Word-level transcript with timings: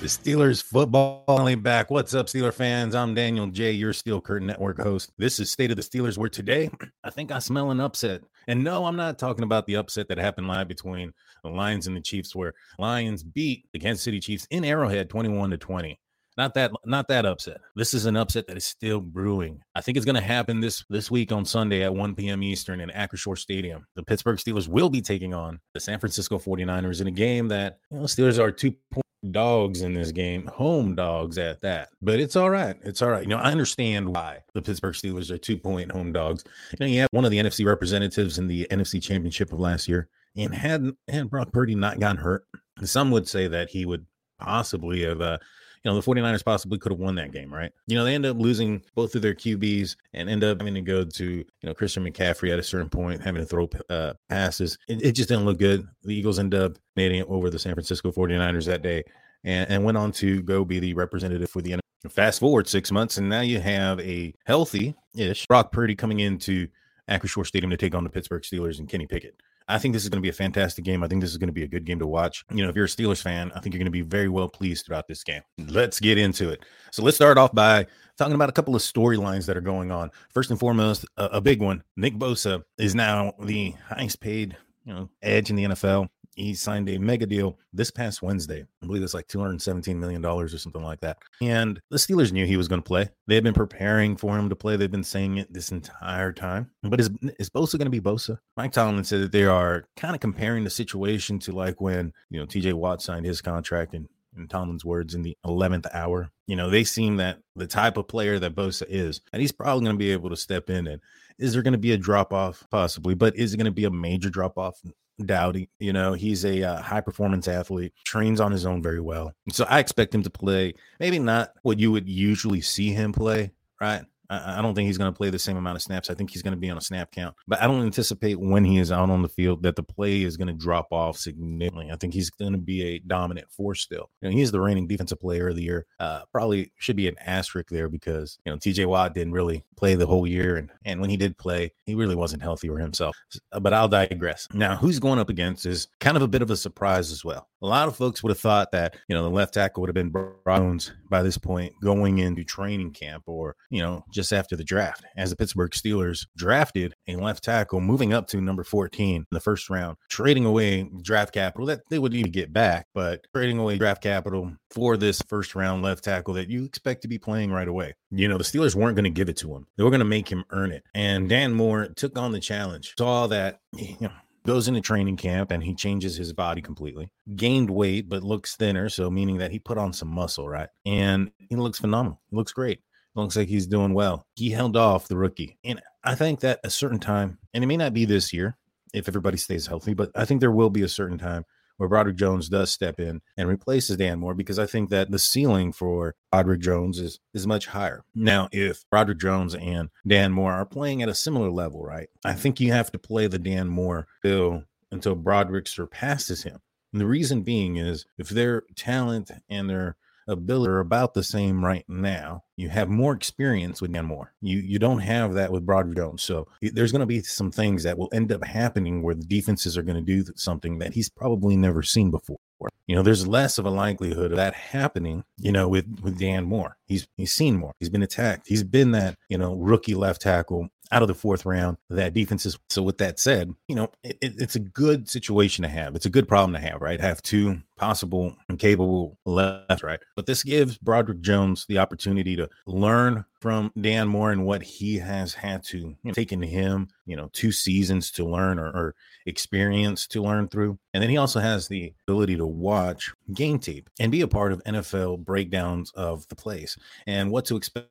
The 0.00 0.06
Steelers 0.06 0.62
football 0.62 1.24
only 1.28 1.56
back. 1.56 1.90
What's 1.90 2.14
up, 2.14 2.24
Steeler 2.24 2.54
fans? 2.54 2.94
I'm 2.94 3.12
Daniel 3.12 3.48
J, 3.48 3.72
your 3.72 3.92
Steel 3.92 4.18
Curtain 4.18 4.46
Network 4.46 4.80
host. 4.80 5.12
This 5.18 5.38
is 5.38 5.50
State 5.50 5.70
of 5.70 5.76
the 5.76 5.82
Steelers, 5.82 6.16
where 6.16 6.30
today 6.30 6.70
I 7.04 7.10
think 7.10 7.30
I 7.30 7.38
smell 7.38 7.70
an 7.70 7.80
upset. 7.80 8.22
And 8.48 8.64
no, 8.64 8.86
I'm 8.86 8.96
not 8.96 9.18
talking 9.18 9.44
about 9.44 9.66
the 9.66 9.76
upset 9.76 10.08
that 10.08 10.16
happened 10.16 10.48
live 10.48 10.68
between 10.68 11.12
the 11.44 11.50
Lions 11.50 11.86
and 11.86 11.94
the 11.94 12.00
Chiefs, 12.00 12.34
where 12.34 12.54
Lions 12.78 13.22
beat 13.22 13.66
the 13.74 13.78
Kansas 13.78 14.02
City 14.02 14.20
Chiefs 14.20 14.46
in 14.50 14.64
Arrowhead 14.64 15.10
21 15.10 15.50
to 15.50 15.58
20. 15.58 16.00
Not 16.38 16.54
that, 16.54 16.72
not 16.86 17.06
that 17.08 17.26
upset. 17.26 17.58
This 17.76 17.92
is 17.92 18.06
an 18.06 18.16
upset 18.16 18.46
that 18.46 18.56
is 18.56 18.64
still 18.64 19.00
brewing. 19.00 19.60
I 19.74 19.82
think 19.82 19.98
it's 19.98 20.06
going 20.06 20.14
to 20.14 20.22
happen 20.22 20.60
this 20.60 20.82
this 20.88 21.10
week 21.10 21.30
on 21.30 21.44
Sunday 21.44 21.82
at 21.82 21.94
1 21.94 22.14
p.m. 22.14 22.42
Eastern 22.42 22.80
in 22.80 22.88
Acrisure 22.88 23.36
Stadium. 23.36 23.84
The 23.96 24.02
Pittsburgh 24.02 24.38
Steelers 24.38 24.66
will 24.66 24.88
be 24.88 25.02
taking 25.02 25.34
on 25.34 25.60
the 25.74 25.80
San 25.80 26.00
Francisco 26.00 26.38
49ers 26.38 27.02
in 27.02 27.06
a 27.06 27.10
game 27.10 27.48
that 27.48 27.80
you 27.90 27.98
know 27.98 28.04
Steelers 28.04 28.38
are 28.38 28.50
two 28.50 28.72
point 28.90 29.04
dogs 29.30 29.82
in 29.82 29.94
this 29.94 30.12
game, 30.12 30.46
home 30.46 30.94
dogs 30.94 31.38
at 31.38 31.60
that. 31.60 31.90
But 32.00 32.20
it's 32.20 32.36
all 32.36 32.50
right. 32.50 32.76
It's 32.82 33.02
all 33.02 33.10
right. 33.10 33.22
You 33.22 33.28
know, 33.28 33.38
I 33.38 33.50
understand 33.50 34.08
why 34.08 34.38
the 34.54 34.62
Pittsburgh 34.62 34.94
Steelers 34.94 35.30
are 35.30 35.38
two 35.38 35.58
point 35.58 35.92
home 35.92 36.12
dogs. 36.12 36.44
You 36.72 36.76
know, 36.80 36.86
you 36.86 37.00
have 37.00 37.08
one 37.12 37.24
of 37.24 37.30
the 37.30 37.38
NFC 37.38 37.66
representatives 37.66 38.38
in 38.38 38.46
the 38.46 38.66
NFC 38.70 39.02
Championship 39.02 39.52
of 39.52 39.60
last 39.60 39.88
year, 39.88 40.08
and 40.36 40.54
had 40.54 40.90
had 41.08 41.30
Brock 41.30 41.52
Purdy 41.52 41.74
not 41.74 42.00
gotten 42.00 42.16
hurt, 42.16 42.46
some 42.82 43.10
would 43.10 43.28
say 43.28 43.46
that 43.48 43.70
he 43.70 43.84
would 43.84 44.06
possibly 44.38 45.02
have. 45.02 45.20
Uh, 45.20 45.38
you 45.82 45.90
know, 45.90 45.98
the 45.98 46.06
49ers 46.06 46.44
possibly 46.44 46.78
could 46.78 46.92
have 46.92 46.98
won 46.98 47.14
that 47.14 47.32
game, 47.32 47.52
right? 47.52 47.72
You 47.86 47.96
know, 47.96 48.04
they 48.04 48.14
end 48.14 48.26
up 48.26 48.36
losing 48.36 48.82
both 48.94 49.14
of 49.14 49.22
their 49.22 49.34
QBs 49.34 49.96
and 50.12 50.28
end 50.28 50.44
up 50.44 50.58
having 50.58 50.74
to 50.74 50.82
go 50.82 51.04
to, 51.04 51.24
you 51.24 51.46
know, 51.62 51.72
Christian 51.72 52.04
McCaffrey 52.04 52.52
at 52.52 52.58
a 52.58 52.62
certain 52.62 52.90
point, 52.90 53.22
having 53.22 53.40
to 53.40 53.46
throw 53.46 53.68
uh, 53.88 54.12
passes. 54.28 54.76
It, 54.88 55.02
it 55.02 55.12
just 55.12 55.30
didn't 55.30 55.46
look 55.46 55.58
good. 55.58 55.86
The 56.02 56.14
Eagles 56.14 56.38
end 56.38 56.54
up 56.54 56.76
making 56.96 57.20
it 57.20 57.26
over 57.28 57.48
the 57.48 57.58
San 57.58 57.74
Francisco 57.74 58.12
49ers 58.12 58.66
that 58.66 58.82
day 58.82 59.04
and, 59.44 59.70
and 59.70 59.84
went 59.84 59.96
on 59.96 60.12
to 60.12 60.42
go 60.42 60.64
be 60.64 60.80
the 60.80 60.94
representative 60.94 61.48
for 61.48 61.62
the 61.62 61.72
NFL. 61.72 62.10
Fast 62.10 62.40
forward 62.40 62.66
six 62.66 62.90
months, 62.90 63.18
and 63.18 63.28
now 63.28 63.42
you 63.42 63.60
have 63.60 64.00
a 64.00 64.34
healthy 64.46 64.94
ish 65.14 65.46
Brock 65.46 65.70
Purdy 65.70 65.94
coming 65.94 66.20
into 66.20 66.66
Acrisure 67.10 67.46
Stadium 67.46 67.70
to 67.70 67.76
take 67.76 67.94
on 67.94 68.04
the 68.04 68.10
Pittsburgh 68.10 68.42
Steelers 68.42 68.78
and 68.78 68.88
Kenny 68.88 69.06
Pickett. 69.06 69.34
I 69.68 69.78
think 69.78 69.94
this 69.94 70.02
is 70.02 70.08
going 70.08 70.18
to 70.18 70.22
be 70.22 70.30
a 70.30 70.32
fantastic 70.32 70.84
game. 70.84 71.02
I 71.02 71.08
think 71.08 71.20
this 71.20 71.30
is 71.30 71.38
going 71.38 71.48
to 71.48 71.52
be 71.52 71.62
a 71.62 71.68
good 71.68 71.84
game 71.84 71.98
to 72.00 72.06
watch. 72.06 72.44
You 72.52 72.62
know, 72.62 72.68
if 72.68 72.76
you're 72.76 72.86
a 72.86 72.88
Steelers 72.88 73.22
fan, 73.22 73.52
I 73.54 73.60
think 73.60 73.74
you're 73.74 73.78
going 73.78 73.84
to 73.86 73.90
be 73.90 74.00
very 74.00 74.28
well 74.28 74.48
pleased 74.48 74.86
throughout 74.86 75.06
this 75.06 75.22
game. 75.22 75.42
Let's 75.58 76.00
get 76.00 76.18
into 76.18 76.50
it. 76.50 76.64
So 76.90 77.02
let's 77.02 77.16
start 77.16 77.38
off 77.38 77.54
by 77.54 77.86
talking 78.18 78.34
about 78.34 78.48
a 78.48 78.52
couple 78.52 78.74
of 78.74 78.82
storylines 78.82 79.46
that 79.46 79.56
are 79.56 79.62
going 79.62 79.90
on. 79.90 80.10
First 80.30 80.50
and 80.50 80.58
foremost, 80.58 81.06
a, 81.16 81.24
a 81.26 81.40
big 81.40 81.62
one. 81.62 81.82
Nick 81.96 82.14
Bosa 82.14 82.62
is 82.78 82.94
now 82.94 83.32
the 83.40 83.74
highest 83.88 84.20
paid, 84.20 84.56
you 84.84 84.92
know, 84.92 85.08
edge 85.22 85.50
in 85.50 85.56
the 85.56 85.64
NFL 85.64 86.08
he 86.40 86.54
signed 86.54 86.88
a 86.88 86.98
mega 86.98 87.26
deal 87.26 87.58
this 87.72 87.90
past 87.90 88.22
Wednesday. 88.22 88.66
I 88.82 88.86
believe 88.86 89.02
it's 89.02 89.14
like 89.14 89.28
$217 89.28 89.96
million 89.96 90.24
or 90.24 90.48
something 90.48 90.82
like 90.82 91.00
that. 91.00 91.18
And 91.40 91.80
the 91.90 91.96
Steelers 91.96 92.32
knew 92.32 92.46
he 92.46 92.56
was 92.56 92.68
going 92.68 92.82
to 92.82 92.86
play. 92.86 93.08
They 93.26 93.34
had 93.34 93.44
been 93.44 93.54
preparing 93.54 94.16
for 94.16 94.38
him 94.38 94.48
to 94.48 94.56
play. 94.56 94.76
They've 94.76 94.90
been 94.90 95.04
saying 95.04 95.38
it 95.38 95.52
this 95.52 95.70
entire 95.70 96.32
time. 96.32 96.70
But 96.82 97.00
is, 97.00 97.10
is 97.38 97.50
Bosa 97.50 97.78
going 97.78 97.86
to 97.86 97.90
be 97.90 98.00
Bosa? 98.00 98.38
Mike 98.56 98.72
Tomlin 98.72 99.04
said 99.04 99.22
that 99.22 99.32
they 99.32 99.44
are 99.44 99.84
kind 99.96 100.14
of 100.14 100.20
comparing 100.20 100.64
the 100.64 100.70
situation 100.70 101.38
to 101.40 101.52
like 101.52 101.80
when, 101.80 102.12
you 102.30 102.40
know, 102.40 102.46
TJ 102.46 102.74
Watt 102.74 103.02
signed 103.02 103.26
his 103.26 103.40
contract 103.40 103.94
and 103.94 104.08
in 104.36 104.48
Tomlin's 104.48 104.84
words, 104.84 105.14
in 105.14 105.22
the 105.22 105.36
11th 105.44 105.86
hour. 105.92 106.30
You 106.46 106.56
know, 106.56 106.70
they 106.70 106.84
seem 106.84 107.16
that 107.16 107.38
the 107.56 107.66
type 107.66 107.96
of 107.96 108.08
player 108.08 108.38
that 108.38 108.54
Bosa 108.54 108.84
is, 108.88 109.20
and 109.32 109.40
he's 109.40 109.52
probably 109.52 109.84
going 109.84 109.96
to 109.96 109.98
be 109.98 110.12
able 110.12 110.30
to 110.30 110.36
step 110.36 110.70
in. 110.70 110.86
And 110.86 111.00
is 111.38 111.52
there 111.52 111.62
going 111.62 111.72
to 111.72 111.78
be 111.78 111.92
a 111.92 111.98
drop 111.98 112.32
off? 112.32 112.64
Possibly, 112.70 113.14
but 113.14 113.36
is 113.36 113.54
it 113.54 113.56
going 113.56 113.64
to 113.66 113.70
be 113.70 113.84
a 113.84 113.90
major 113.90 114.30
drop 114.30 114.58
off? 114.58 114.80
Dowdy. 115.26 115.68
You 115.78 115.92
know, 115.92 116.12
he's 116.12 116.44
a 116.44 116.62
uh, 116.62 116.82
high 116.82 117.00
performance 117.00 117.48
athlete, 117.48 117.92
trains 118.04 118.40
on 118.40 118.52
his 118.52 118.66
own 118.66 118.82
very 118.82 119.00
well. 119.00 119.32
So 119.52 119.64
I 119.68 119.78
expect 119.78 120.14
him 120.14 120.22
to 120.22 120.30
play, 120.30 120.74
maybe 120.98 121.18
not 121.18 121.52
what 121.62 121.78
you 121.78 121.92
would 121.92 122.08
usually 122.08 122.60
see 122.60 122.92
him 122.92 123.12
play, 123.12 123.52
right? 123.80 124.04
I, 124.30 124.62
don't 124.62 124.74
think 124.74 124.86
he's 124.86 124.98
going 124.98 125.12
to 125.12 125.16
play 125.16 125.28
the 125.30 125.38
same 125.38 125.56
amount 125.56 125.76
of 125.76 125.82
snaps. 125.82 126.08
I 126.08 126.14
think 126.14 126.30
he's 126.30 126.42
going 126.42 126.52
to 126.52 126.60
be 126.60 126.70
on 126.70 126.78
a 126.78 126.80
snap 126.80 127.10
count, 127.10 127.34
but 127.48 127.60
I 127.60 127.66
don't 127.66 127.84
anticipate 127.84 128.38
when 128.38 128.64
he 128.64 128.78
is 128.78 128.92
out 128.92 129.10
on 129.10 129.22
the 129.22 129.28
field 129.28 129.62
that 129.64 129.76
the 129.76 129.82
play 129.82 130.22
is 130.22 130.36
going 130.36 130.48
to 130.48 130.54
drop 130.54 130.88
off 130.92 131.16
significantly. 131.16 131.90
I 131.92 131.96
think 131.96 132.14
he's 132.14 132.30
going 132.30 132.52
to 132.52 132.58
be 132.58 132.82
a 132.82 132.98
dominant 133.00 133.50
force 133.50 133.82
still. 133.82 134.10
You 134.22 134.30
know, 134.30 134.36
he's 134.36 134.52
the 134.52 134.60
reigning 134.60 134.86
defensive 134.86 135.20
player 135.20 135.48
of 135.48 135.56
the 135.56 135.62
year. 135.62 135.86
Uh, 135.98 136.22
probably 136.32 136.72
should 136.76 136.96
be 136.96 137.08
an 137.08 137.16
asterisk 137.18 137.68
there 137.68 137.88
because 137.88 138.38
you 138.44 138.52
know 138.52 138.58
TJ 138.58 138.86
Watt 138.86 139.14
didn't 139.14 139.32
really 139.32 139.64
play 139.76 139.94
the 139.94 140.06
whole 140.06 140.26
year, 140.26 140.56
and 140.56 140.70
and 140.84 141.00
when 141.00 141.10
he 141.10 141.16
did 141.16 141.36
play, 141.36 141.72
he 141.84 141.94
really 141.94 142.14
wasn't 142.14 142.42
healthy 142.42 142.68
for 142.68 142.78
himself. 142.78 143.16
But 143.60 143.72
I'll 143.72 143.88
digress. 143.88 144.46
Now, 144.52 144.76
who's 144.76 144.98
going 144.98 145.18
up 145.18 145.28
against 145.28 145.66
is 145.66 145.88
kind 145.98 146.16
of 146.16 146.22
a 146.22 146.28
bit 146.28 146.42
of 146.42 146.50
a 146.50 146.56
surprise 146.56 147.10
as 147.10 147.24
well. 147.24 147.48
A 147.62 147.66
lot 147.66 147.88
of 147.88 147.96
folks 147.96 148.22
would 148.22 148.30
have 148.30 148.40
thought 148.40 148.72
that 148.72 148.96
you 149.08 149.14
know 149.14 149.22
the 149.22 149.30
left 149.30 149.54
tackle 149.54 149.82
would 149.82 149.88
have 149.88 149.94
been 149.94 150.12
Jones 150.46 150.92
by 151.08 151.22
this 151.22 151.36
point 151.38 151.74
going 151.82 152.18
into 152.18 152.44
training 152.44 152.92
camp 152.92 153.24
or 153.26 153.56
you 153.68 153.82
know 153.82 154.04
just 154.12 154.30
just 154.30 154.38
after 154.38 154.54
the 154.54 154.64
draft, 154.64 155.04
as 155.16 155.30
the 155.30 155.36
Pittsburgh 155.36 155.70
Steelers 155.72 156.26
drafted 156.36 156.94
a 157.08 157.16
left 157.16 157.42
tackle, 157.42 157.80
moving 157.80 158.12
up 158.12 158.26
to 158.28 158.40
number 158.40 158.62
14 158.62 159.16
in 159.16 159.26
the 159.30 159.40
first 159.40 159.68
round, 159.68 159.96
trading 160.08 160.44
away 160.44 160.88
draft 161.02 161.32
capital 161.34 161.66
that 161.66 161.80
they 161.88 161.98
would 161.98 162.12
need 162.12 162.24
to 162.24 162.30
get 162.30 162.52
back, 162.52 162.86
but 162.94 163.26
trading 163.34 163.58
away 163.58 163.78
draft 163.78 164.02
capital 164.02 164.52
for 164.70 164.96
this 164.96 165.20
first 165.22 165.54
round 165.54 165.82
left 165.82 166.04
tackle 166.04 166.34
that 166.34 166.48
you 166.48 166.64
expect 166.64 167.02
to 167.02 167.08
be 167.08 167.18
playing 167.18 167.50
right 167.50 167.66
away. 167.66 167.94
You 168.10 168.28
know, 168.28 168.38
the 168.38 168.44
Steelers 168.44 168.74
weren't 168.74 168.94
going 168.94 169.04
to 169.04 169.10
give 169.10 169.28
it 169.28 169.38
to 169.38 169.54
him, 169.54 169.66
they 169.76 169.84
were 169.84 169.90
going 169.90 170.00
to 170.00 170.04
make 170.04 170.28
him 170.28 170.44
earn 170.50 170.70
it. 170.70 170.84
And 170.94 171.28
Dan 171.28 171.52
Moore 171.52 171.88
took 171.96 172.18
on 172.18 172.32
the 172.32 172.40
challenge, 172.40 172.94
saw 172.98 173.26
that, 173.28 173.60
you 173.76 173.96
know, 174.00 174.12
goes 174.50 174.68
into 174.68 174.80
training 174.80 175.16
camp 175.16 175.50
and 175.50 175.62
he 175.62 175.74
changes 175.74 176.16
his 176.16 176.32
body 176.32 176.60
completely. 176.60 177.12
Gained 177.36 177.70
weight, 177.70 178.08
but 178.08 178.22
looks 178.22 178.56
thinner. 178.56 178.88
So, 178.88 179.10
meaning 179.10 179.38
that 179.38 179.50
he 179.50 179.58
put 179.58 179.78
on 179.78 179.92
some 179.92 180.08
muscle, 180.08 180.48
right? 180.48 180.68
And 180.84 181.30
he 181.38 181.56
looks 181.56 181.78
phenomenal. 181.78 182.20
He 182.30 182.36
looks 182.36 182.52
great 182.52 182.80
looks 183.14 183.36
like 183.36 183.48
he's 183.48 183.66
doing 183.66 183.94
well. 183.94 184.26
He 184.34 184.50
held 184.50 184.76
off 184.76 185.08
the 185.08 185.16
rookie. 185.16 185.58
And 185.64 185.80
I 186.04 186.14
think 186.14 186.40
that 186.40 186.60
a 186.64 186.70
certain 186.70 187.00
time, 187.00 187.38
and 187.52 187.62
it 187.62 187.66
may 187.66 187.76
not 187.76 187.92
be 187.92 188.04
this 188.04 188.32
year 188.32 188.56
if 188.92 189.08
everybody 189.08 189.36
stays 189.36 189.66
healthy, 189.66 189.94
but 189.94 190.10
I 190.14 190.24
think 190.24 190.40
there 190.40 190.50
will 190.50 190.70
be 190.70 190.82
a 190.82 190.88
certain 190.88 191.18
time 191.18 191.44
where 191.80 191.88
Broderick 191.88 192.16
Jones 192.16 192.50
does 192.50 192.70
step 192.70 193.00
in 193.00 193.22
and 193.38 193.48
replaces 193.48 193.96
Dan 193.96 194.18
Moore 194.18 194.34
because 194.34 194.58
I 194.58 194.66
think 194.66 194.90
that 194.90 195.10
the 195.10 195.18
ceiling 195.18 195.72
for 195.72 196.14
Broderick 196.30 196.60
Jones 196.60 196.98
is 196.98 197.20
is 197.32 197.46
much 197.46 197.68
higher. 197.68 198.04
Now, 198.14 198.50
if 198.52 198.84
Broderick 198.90 199.18
Jones 199.18 199.54
and 199.54 199.88
Dan 200.06 200.30
Moore 200.30 200.52
are 200.52 200.66
playing 200.66 201.02
at 201.02 201.08
a 201.08 201.14
similar 201.14 201.48
level, 201.50 201.82
right? 201.82 202.10
I 202.22 202.34
think 202.34 202.60
you 202.60 202.70
have 202.74 202.92
to 202.92 202.98
play 202.98 203.28
the 203.28 203.38
Dan 203.38 203.68
Moore 203.68 204.06
bill 204.22 204.64
until 204.92 205.14
Broderick 205.14 205.66
surpasses 205.66 206.42
him. 206.42 206.58
And 206.92 207.00
the 207.00 207.06
reason 207.06 207.40
being 207.40 207.76
is 207.76 208.04
if 208.18 208.28
their 208.28 208.64
talent 208.76 209.30
and 209.48 209.70
their 209.70 209.96
ability 210.30 210.70
are 210.70 210.80
about 210.80 211.14
the 211.14 211.22
same 211.22 211.64
right 211.64 211.84
now. 211.88 212.44
You 212.56 212.68
have 212.68 212.88
more 212.88 213.14
experience 213.14 213.80
with 213.80 213.92
Dan 213.92 214.06
Moore. 214.06 214.32
You 214.40 214.58
you 214.58 214.78
don't 214.78 215.00
have 215.00 215.34
that 215.34 215.50
with 215.52 215.66
Broderick 215.66 215.96
Jones. 215.96 216.22
So 216.22 216.48
there's 216.60 216.92
going 216.92 217.00
to 217.00 217.06
be 217.06 217.22
some 217.22 217.50
things 217.50 217.82
that 217.82 217.98
will 217.98 218.10
end 218.12 218.32
up 218.32 218.44
happening 218.44 219.02
where 219.02 219.14
the 219.14 219.24
defenses 219.24 219.76
are 219.76 219.82
going 219.82 219.96
to 219.96 220.22
do 220.24 220.30
something 220.36 220.78
that 220.78 220.94
he's 220.94 221.08
probably 221.08 221.56
never 221.56 221.82
seen 221.82 222.10
before. 222.10 222.38
You 222.86 222.96
know, 222.96 223.02
there's 223.02 223.26
less 223.26 223.56
of 223.56 223.64
a 223.64 223.70
likelihood 223.70 224.32
of 224.32 224.36
that 224.36 224.54
happening, 224.54 225.24
you 225.38 225.52
know, 225.52 225.68
with 225.68 226.00
with 226.02 226.18
Dan 226.18 226.44
Moore. 226.44 226.76
He's 226.86 227.06
he's 227.16 227.32
seen 227.32 227.56
more. 227.56 227.74
He's 227.78 227.88
been 227.88 228.02
attacked. 228.02 228.48
He's 228.48 228.64
been 228.64 228.90
that, 228.92 229.16
you 229.28 229.38
know, 229.38 229.54
rookie 229.54 229.94
left 229.94 230.22
tackle 230.22 230.68
out 230.92 231.02
of 231.02 231.08
the 231.08 231.14
fourth 231.14 231.46
round 231.46 231.76
that 231.88 232.14
defenses. 232.14 232.58
So 232.68 232.82
with 232.82 232.98
that 232.98 233.18
said, 233.18 233.54
you 233.68 233.74
know, 233.74 233.90
it, 234.02 234.18
it's 234.20 234.56
a 234.56 234.60
good 234.60 235.08
situation 235.08 235.62
to 235.62 235.68
have. 235.68 235.94
It's 235.94 236.06
a 236.06 236.10
good 236.10 236.28
problem 236.28 236.52
to 236.54 236.68
have, 236.68 236.80
right? 236.80 237.00
Have 237.00 237.22
two 237.22 237.60
possible 237.76 238.36
and 238.48 238.58
capable 238.58 239.18
left, 239.24 239.82
right? 239.82 240.00
But 240.16 240.26
this 240.26 240.42
gives 240.42 240.76
Broderick 240.78 241.20
Jones 241.20 241.64
the 241.68 241.78
opportunity 241.78 242.36
to 242.36 242.48
learn 242.66 243.24
from 243.40 243.72
Dan 243.80 244.06
Moore 244.06 244.32
and 244.32 244.44
what 244.44 244.62
he 244.62 244.98
has 244.98 245.32
had 245.32 245.64
to 245.64 245.78
you 245.78 245.96
know, 246.04 246.12
taken 246.12 246.42
him, 246.42 246.88
you 247.06 247.16
know, 247.16 247.30
two 247.32 247.52
seasons 247.52 248.10
to 248.12 248.24
learn 248.24 248.58
or, 248.58 248.66
or 248.66 248.94
experience 249.24 250.06
to 250.08 250.22
learn 250.22 250.48
through. 250.48 250.78
And 250.92 251.02
then 251.02 251.08
he 251.08 251.16
also 251.16 251.40
has 251.40 251.68
the 251.68 251.94
ability 252.06 252.36
to 252.36 252.46
watch 252.46 253.12
game 253.32 253.58
tape 253.58 253.88
and 253.98 254.12
be 254.12 254.20
a 254.20 254.28
part 254.28 254.52
of 254.52 254.62
NFL 254.64 255.24
breakdowns 255.24 255.90
of 255.92 256.28
the 256.28 256.36
plays 256.36 256.76
and 257.06 257.30
what 257.30 257.46
to 257.46 257.56
expect 257.56 257.88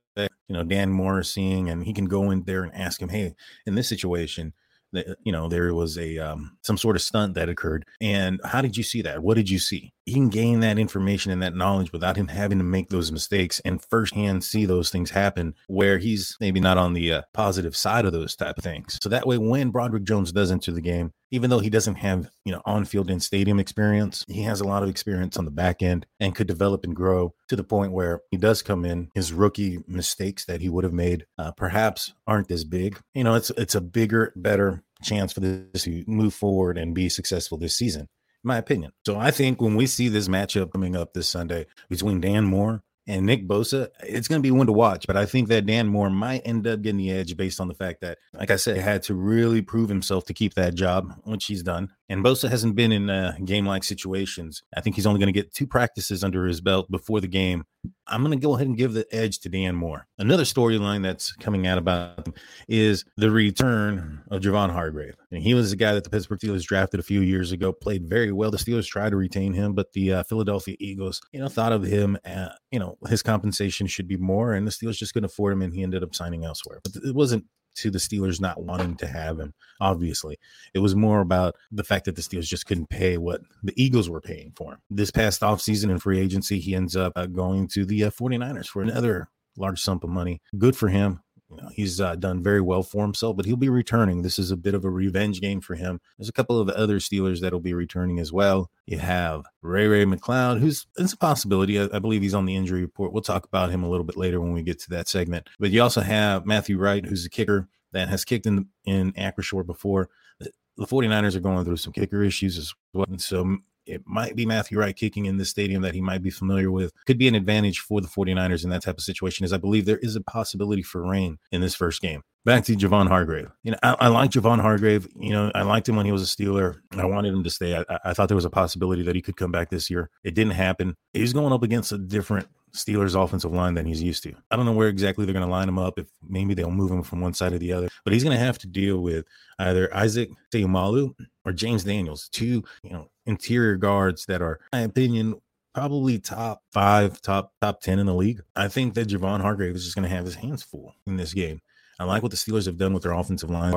you 0.50 0.56
know 0.56 0.64
Dan 0.64 0.92
Moore 0.92 1.24
seeing, 1.24 1.70
and 1.70 1.84
he 1.84 1.94
can 1.94 2.06
go 2.06 2.32
in 2.32 2.44
there 2.44 2.64
and 2.64 2.74
ask 2.76 3.02
him, 3.02 3.10
"Hey, 3.10 3.34
in 3.66 3.76
this 3.76 3.88
situation, 3.88 4.54
that 4.92 5.18
you 5.24 5.32
know 5.32 5.48
there 5.48 5.74
was 5.74 5.98
a 5.98 6.18
um, 6.18 6.58
some 6.64 6.78
sort 6.78 6.96
of 6.96 7.02
stunt 7.02 7.36
that 7.36 7.48
occurred, 7.48 7.86
and 8.02 8.42
how 8.44 8.62
did 8.62 8.76
you 8.76 8.84
see 8.84 9.02
that? 9.04 9.22
What 9.22 9.36
did 9.36 9.50
you 9.50 9.60
see?" 9.60 9.94
He 10.06 10.14
can 10.16 10.30
gain 10.30 10.62
that 10.62 10.80
information 10.80 11.32
and 11.32 11.42
that 11.44 11.56
knowledge 11.56 11.94
without 11.94 12.18
him 12.18 12.30
having 12.30 12.58
to 12.58 12.64
make 12.64 12.90
those 12.90 13.12
mistakes 13.12 13.62
and 13.64 13.80
firsthand 13.80 14.44
see 14.44 14.66
those 14.66 14.90
things 14.90 15.12
happen 15.12 15.54
where 15.68 16.00
he's 16.00 16.36
maybe 16.42 16.60
not 16.60 16.80
on 16.80 16.94
the 16.94 17.14
uh, 17.14 17.22
positive 17.34 17.76
side 17.76 18.06
of 18.06 18.12
those 18.12 18.36
type 18.36 18.58
of 18.58 18.64
things. 18.64 18.98
So 19.04 19.10
that 19.10 19.28
way, 19.28 19.38
when 19.38 19.70
Broderick 19.70 20.04
Jones 20.04 20.32
does 20.32 20.52
enter 20.52 20.72
the 20.72 20.82
game, 20.82 21.12
even 21.32 21.50
though 21.50 21.60
he 21.60 21.70
doesn't 21.70 21.96
have 21.96 22.30
you 22.46 22.52
know 22.52 22.62
on-field 22.66 23.10
and 23.10 23.22
stadium 23.22 23.60
experience 23.60 24.26
he 24.28 24.44
has 24.44 24.62
a 24.62 24.68
lot 24.68 24.84
of 24.84 24.90
experience 24.90 25.38
on 25.38 25.46
the 25.46 25.52
back 25.52 25.82
end 25.82 26.06
and 26.20 26.36
could 26.36 26.48
develop 26.48 26.84
and 26.84 26.96
grow 26.96 27.34
to 27.48 27.56
the 27.56 27.64
point 27.64 27.92
where 27.92 28.22
he 28.32 28.38
does 28.38 28.62
come 28.62 28.86
in 28.86 29.10
his 29.14 29.34
rookie 29.34 29.80
mistakes 29.88 30.46
that 30.46 30.62
he 30.62 30.70
would 30.70 30.84
have 30.84 30.94
made 30.94 31.26
uh, 31.38 31.52
perhaps 31.52 32.14
aren't 32.28 32.52
as 32.52 32.64
big. 32.64 33.00
You 33.14 33.24
know 33.24 33.36
it's 33.36 33.52
it's 33.52 33.76
a 33.76 33.82
bigger 33.82 34.34
better 34.36 34.84
chance 35.04 35.32
for 35.32 35.40
this 35.40 35.84
to 35.84 36.04
move 36.08 36.34
forward 36.34 36.78
and 36.78 36.94
be 36.94 37.10
successful 37.10 37.58
this 37.58 37.76
season 37.76 38.08
my 38.44 38.58
opinion. 38.58 38.92
So 39.06 39.18
i 39.18 39.32
think 39.32 39.62
when 39.62 39.76
we 39.76 39.86
see 39.86 40.08
this 40.08 40.28
matchup 40.28 40.72
coming 40.72 40.96
up 40.96 41.14
this 41.14 41.28
sunday 41.28 41.66
between 41.90 42.22
dan 42.22 42.46
moore 42.46 42.84
and 43.10 43.26
Nick 43.26 43.48
Bosa, 43.48 43.90
it's 44.04 44.28
going 44.28 44.40
to 44.40 44.44
be 44.44 44.52
one 44.52 44.68
to 44.68 44.72
watch. 44.72 45.08
But 45.08 45.18
I 45.18 45.26
think 45.26 45.48
that 45.48 45.66
Dan 45.66 45.88
Moore 45.88 46.12
might 46.12 46.44
end 46.46 46.68
up 46.68 46.84
getting 46.84 47.00
the 47.00 47.12
edge 47.12 47.36
based 47.36 47.60
on 47.60 47.68
the 47.68 47.74
fact 47.74 48.02
that, 48.02 48.20
like 48.34 48.52
I 48.52 48.56
said, 48.56 48.78
had 48.78 49.02
to 49.04 49.16
really 49.16 49.64
prove 49.64 49.90
himself 49.90 50.26
to 50.26 50.34
keep 50.34 50.54
that 50.54 50.76
job, 50.76 51.12
which 51.24 51.48
he's 51.48 51.64
done. 51.64 51.92
And 52.08 52.24
Bosa 52.24 52.50
hasn't 52.50 52.76
been 52.76 52.92
in 52.92 53.10
uh, 53.10 53.36
game 53.44 53.66
like 53.66 53.84
situations. 53.84 54.62
I 54.78 54.82
think 54.82 54.96
he's 54.96 55.08
only 55.08 55.20
going 55.20 55.34
to 55.34 55.40
get 55.40 55.52
two 55.52 55.66
practices 55.66 56.24
under 56.24 56.46
his 56.46 56.62
belt 56.62 56.90
before 56.92 57.20
the 57.20 57.28
game. 57.28 57.66
I'm 58.08 58.24
going 58.24 58.38
to 58.38 58.44
go 58.44 58.56
ahead 58.56 58.68
and 58.68 58.76
give 58.76 58.94
the 58.94 59.06
edge 59.12 59.40
to 59.40 59.50
Dan 59.50 59.76
Moore. 59.76 60.08
Another 60.18 60.44
storyline 60.44 61.04
that's 61.04 61.32
coming 61.34 61.68
out 61.68 61.78
about 61.78 62.28
is 62.68 63.06
the 63.18 63.32
return 63.32 64.22
of 64.32 64.42
Javon 64.42 64.72
Hargrave. 64.72 65.16
And 65.32 65.42
he 65.42 65.54
was 65.54 65.72
a 65.72 65.76
guy 65.76 65.94
that 65.94 66.04
the 66.04 66.10
Pittsburgh 66.10 66.40
Steelers 66.40 66.64
drafted 66.64 67.00
a 67.00 67.04
few 67.04 67.22
years 67.22 67.52
ago, 67.52 67.72
played 67.72 68.10
very 68.10 68.32
well. 68.32 68.52
The 68.52 68.58
Steelers 68.58 68.88
tried 68.88 69.12
to 69.12 69.16
retain 69.16 69.54
him, 69.54 69.74
but 69.74 69.92
the 69.94 70.14
uh, 70.14 70.24
Philadelphia 70.24 70.76
Eagles, 70.80 71.22
you 71.32 71.40
know, 71.40 71.48
thought 71.48 71.72
of 71.72 71.84
him, 71.84 72.18
uh, 72.26 72.50
you 72.72 72.80
know, 72.80 72.98
his 73.08 73.22
compensation 73.22 73.88
should 73.88 74.08
be 74.08 74.18
more, 74.18 74.54
and 74.54 74.66
the 74.66 74.72
Steelers 74.72 74.98
just 74.98 75.14
couldn't 75.14 75.30
afford 75.30 75.54
him, 75.54 75.62
and 75.62 75.74
he 75.74 75.84
ended 75.84 76.04
up 76.04 76.16
signing 76.16 76.46
elsewhere. 76.46 76.82
But 76.84 76.96
it 77.04 77.16
wasn't 77.16 77.46
to 77.82 77.92
the 77.92 78.00
Steelers 78.00 78.40
not 78.40 78.64
wanting 78.64 78.96
to 78.98 79.08
have 79.08 79.40
him. 79.40 79.54
Obviously, 79.82 80.38
it 80.74 80.80
was 80.80 80.96
more 80.96 81.22
about 81.22 81.56
the 81.72 81.84
fact 81.84 82.06
that 82.06 82.16
the 82.16 82.22
Steelers 82.22 82.48
just 82.48 82.66
couldn't 82.66 82.90
pay 82.90 83.18
what 83.18 83.42
the 83.64 83.74
Eagles 83.76 84.10
were 84.10 84.22
paying 84.22 84.54
for 84.56 84.74
him. 84.74 84.80
This 84.90 85.12
past 85.12 85.42
offseason 85.42 85.90
in 85.90 86.00
free 86.00 86.20
agency, 86.20 86.60
he 86.60 86.76
ends 86.76 86.96
up 86.96 87.14
uh, 87.16 87.26
going 87.26 87.68
to 87.70 87.86
the 87.86 88.06
uh, 88.06 88.10
49ers 88.10 88.68
for 88.68 88.82
another 88.82 89.30
large 89.58 89.82
sum 89.82 90.00
of 90.04 90.10
money. 90.10 90.42
Good 90.58 90.76
for 90.76 90.90
him. 90.90 91.22
You 91.50 91.58
know, 91.58 91.70
he's 91.74 92.00
uh, 92.00 92.16
done 92.16 92.44
very 92.44 92.62
well 92.62 92.84
for 92.84 93.04
himself, 93.04 93.36
but 93.36 93.46
he'll 93.46 93.58
be 93.58 93.70
returning. 93.70 94.22
This 94.22 94.38
is 94.38 94.52
a 94.52 94.58
bit 94.58 94.76
of 94.76 94.86
a 94.86 94.90
revenge 94.90 95.42
game 95.42 95.62
for 95.62 95.76
him. 95.76 96.00
There's 96.18 96.30
a 96.30 96.34
couple 96.34 96.60
of 96.60 96.70
other 96.70 97.00
Steelers 97.00 97.42
that'll 97.42 97.60
be 97.60 97.74
returning 97.74 98.20
as 98.20 98.32
well. 98.32 98.70
You 98.86 99.00
have 99.00 99.46
Ray 99.64 99.88
Ray 99.88 100.06
McCloud, 100.06 100.60
who's 100.60 100.86
it's 100.98 101.14
a 101.14 101.18
possibility. 101.18 101.80
I, 101.80 101.90
I, 101.92 102.00
believe 102.00 102.22
he's 102.22 102.36
on 102.36 102.46
the 102.46 102.56
injury 102.56 102.82
report. 102.82 103.14
We'll 103.14 103.24
talk 103.24 103.46
about 103.46 103.72
him 103.72 103.84
a 103.84 103.90
little 103.90 104.04
bit 104.04 104.18
later 104.18 104.40
when 104.40 104.54
we 104.54 104.62
get 104.62 104.80
to 104.82 104.90
that 104.92 105.08
segment. 105.08 105.48
But 105.60 105.72
you 105.72 105.82
also 105.82 106.02
have 106.02 106.46
Matthew 106.46 106.78
Wright, 106.78 107.06
who's 107.06 107.26
a 107.26 107.30
kicker 107.30 107.68
that 107.94 108.10
has 108.10 108.24
kicked 108.24 108.46
in 108.46 108.68
in 108.86 109.12
Acrisure 109.14 109.66
before. 109.66 110.10
The 110.40 110.86
49ers 110.86 111.36
are 111.36 111.42
going 111.42 111.66
through 111.66 111.76
some 111.76 111.92
kicker 111.92 112.24
issues 112.24 112.58
as 112.58 112.74
well. 112.94 113.06
And 113.10 113.22
so 113.22 113.58
it 113.90 114.04
might 114.06 114.36
be 114.36 114.46
Matthew 114.46 114.80
Wright 114.80 114.96
kicking 114.96 115.26
in 115.26 115.38
this 115.38 115.50
stadium 115.50 115.82
that 115.82 115.96
he 115.96 116.02
might 116.02 116.22
be 116.22 116.30
familiar 116.30 116.72
with. 116.72 116.94
Could 117.06 117.18
be 117.18 117.28
an 117.28 117.36
advantage 117.36 117.80
for 117.80 118.02
the 118.02 118.08
49ers 118.08 118.64
in 118.64 118.70
that 118.70 118.84
type 118.84 118.98
of 118.98 119.04
situation, 119.04 119.44
as 119.44 119.54
I 119.54 119.58
believe 119.58 119.86
there 119.86 119.98
is 119.98 120.16
a 120.16 120.22
possibility 120.22 120.84
for 120.84 121.08
rain 121.08 121.38
in 121.52 121.62
this 121.62 121.76
first 121.76 122.02
game. 122.02 122.22
Back 122.46 122.64
to 122.66 122.76
Javon 122.76 123.08
Hargrave. 123.08 123.52
You 123.64 123.72
know, 123.72 123.78
I, 123.84 123.96
I 124.00 124.08
like 124.08 124.32
Javon 124.32 124.62
Hargrave. 124.62 125.08
You 125.20 125.32
know, 125.32 125.52
I 125.54 125.64
liked 125.64 125.90
him 125.90 125.98
when 125.98 126.06
he 126.06 126.12
was 126.12 126.24
a 126.24 126.26
Steeler. 126.26 126.78
I 126.94 127.06
wanted 127.06 127.34
him 127.34 127.44
to 127.44 127.50
stay. 127.50 127.76
I, 127.76 128.00
I 128.06 128.14
thought 128.14 128.30
there 128.30 128.36
was 128.36 128.46
a 128.46 128.50
possibility 128.50 129.04
that 129.04 129.16
he 129.16 129.22
could 129.22 129.36
come 129.36 129.52
back 129.52 129.70
this 129.70 129.90
year. 129.90 130.10
It 130.24 130.36
didn't 130.36 130.54
happen. 130.54 130.96
He's 131.14 131.34
going 131.34 131.52
up 131.52 131.64
against 131.64 131.92
a 131.92 131.98
different 131.98 132.48
Steelers 132.74 133.22
offensive 133.22 133.52
line 133.52 133.74
than 133.74 133.86
he's 133.86 134.02
used 134.02 134.24
to. 134.24 134.34
I 134.52 134.56
don't 134.56 134.66
know 134.66 134.74
where 134.74 134.88
exactly 134.88 135.26
they're 135.26 135.34
going 135.34 135.46
to 135.46 135.52
line 135.52 135.68
him 135.68 135.80
up. 135.80 135.98
If 135.98 136.08
maybe 136.28 136.54
they'll 136.54 136.72
move 136.72 136.92
him 136.92 137.04
from 137.04 137.22
one 137.22 137.34
side 137.34 137.52
to 137.52 137.60
the 137.60 137.74
other, 137.74 137.90
but 138.04 138.14
he's 138.14 138.24
going 138.24 138.38
to 138.38 138.44
have 138.44 138.58
to 138.60 138.68
deal 138.68 139.00
with 139.00 139.26
either 139.60 139.94
Isaac 139.96 140.30
Seumalo 140.54 141.16
or 141.46 141.52
James 141.52 141.84
Daniels, 141.84 142.30
two 142.30 142.64
you 142.84 142.92
know 142.92 143.10
interior 143.30 143.76
guards 143.76 144.26
that 144.26 144.42
are, 144.42 144.60
in 144.74 144.80
my 144.80 144.86
opinion, 144.86 145.36
probably 145.74 146.20
top 146.20 146.64
five, 146.72 147.22
top 147.22 147.54
top 147.62 147.82
ten 147.82 148.00
in 148.00 148.06
the 148.06 148.14
league. 148.14 148.42
I 148.56 148.68
think 148.68 148.96
that 148.96 149.08
Javon 149.08 149.42
Hargrave 149.42 149.76
is 149.76 149.84
just 149.84 149.96
going 149.96 150.08
to 150.08 150.16
have 150.16 150.26
his 150.26 150.36
hands 150.36 150.64
full 150.64 150.96
in 151.06 151.16
this 151.16 151.34
game. 151.34 151.62
I 152.00 152.06
like 152.06 152.24
what 152.24 152.32
the 152.32 152.38
Steelers 152.38 152.66
have 152.66 152.78
done 152.78 152.94
with 152.94 153.04
their 153.04 153.12
offensive 153.12 153.50
line. 153.50 153.74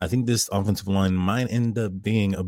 I 0.00 0.06
think 0.06 0.26
this 0.26 0.48
offensive 0.52 0.88
line 0.88 1.14
might 1.14 1.50
end 1.50 1.78
up 1.78 2.02
being 2.02 2.34
a 2.34 2.44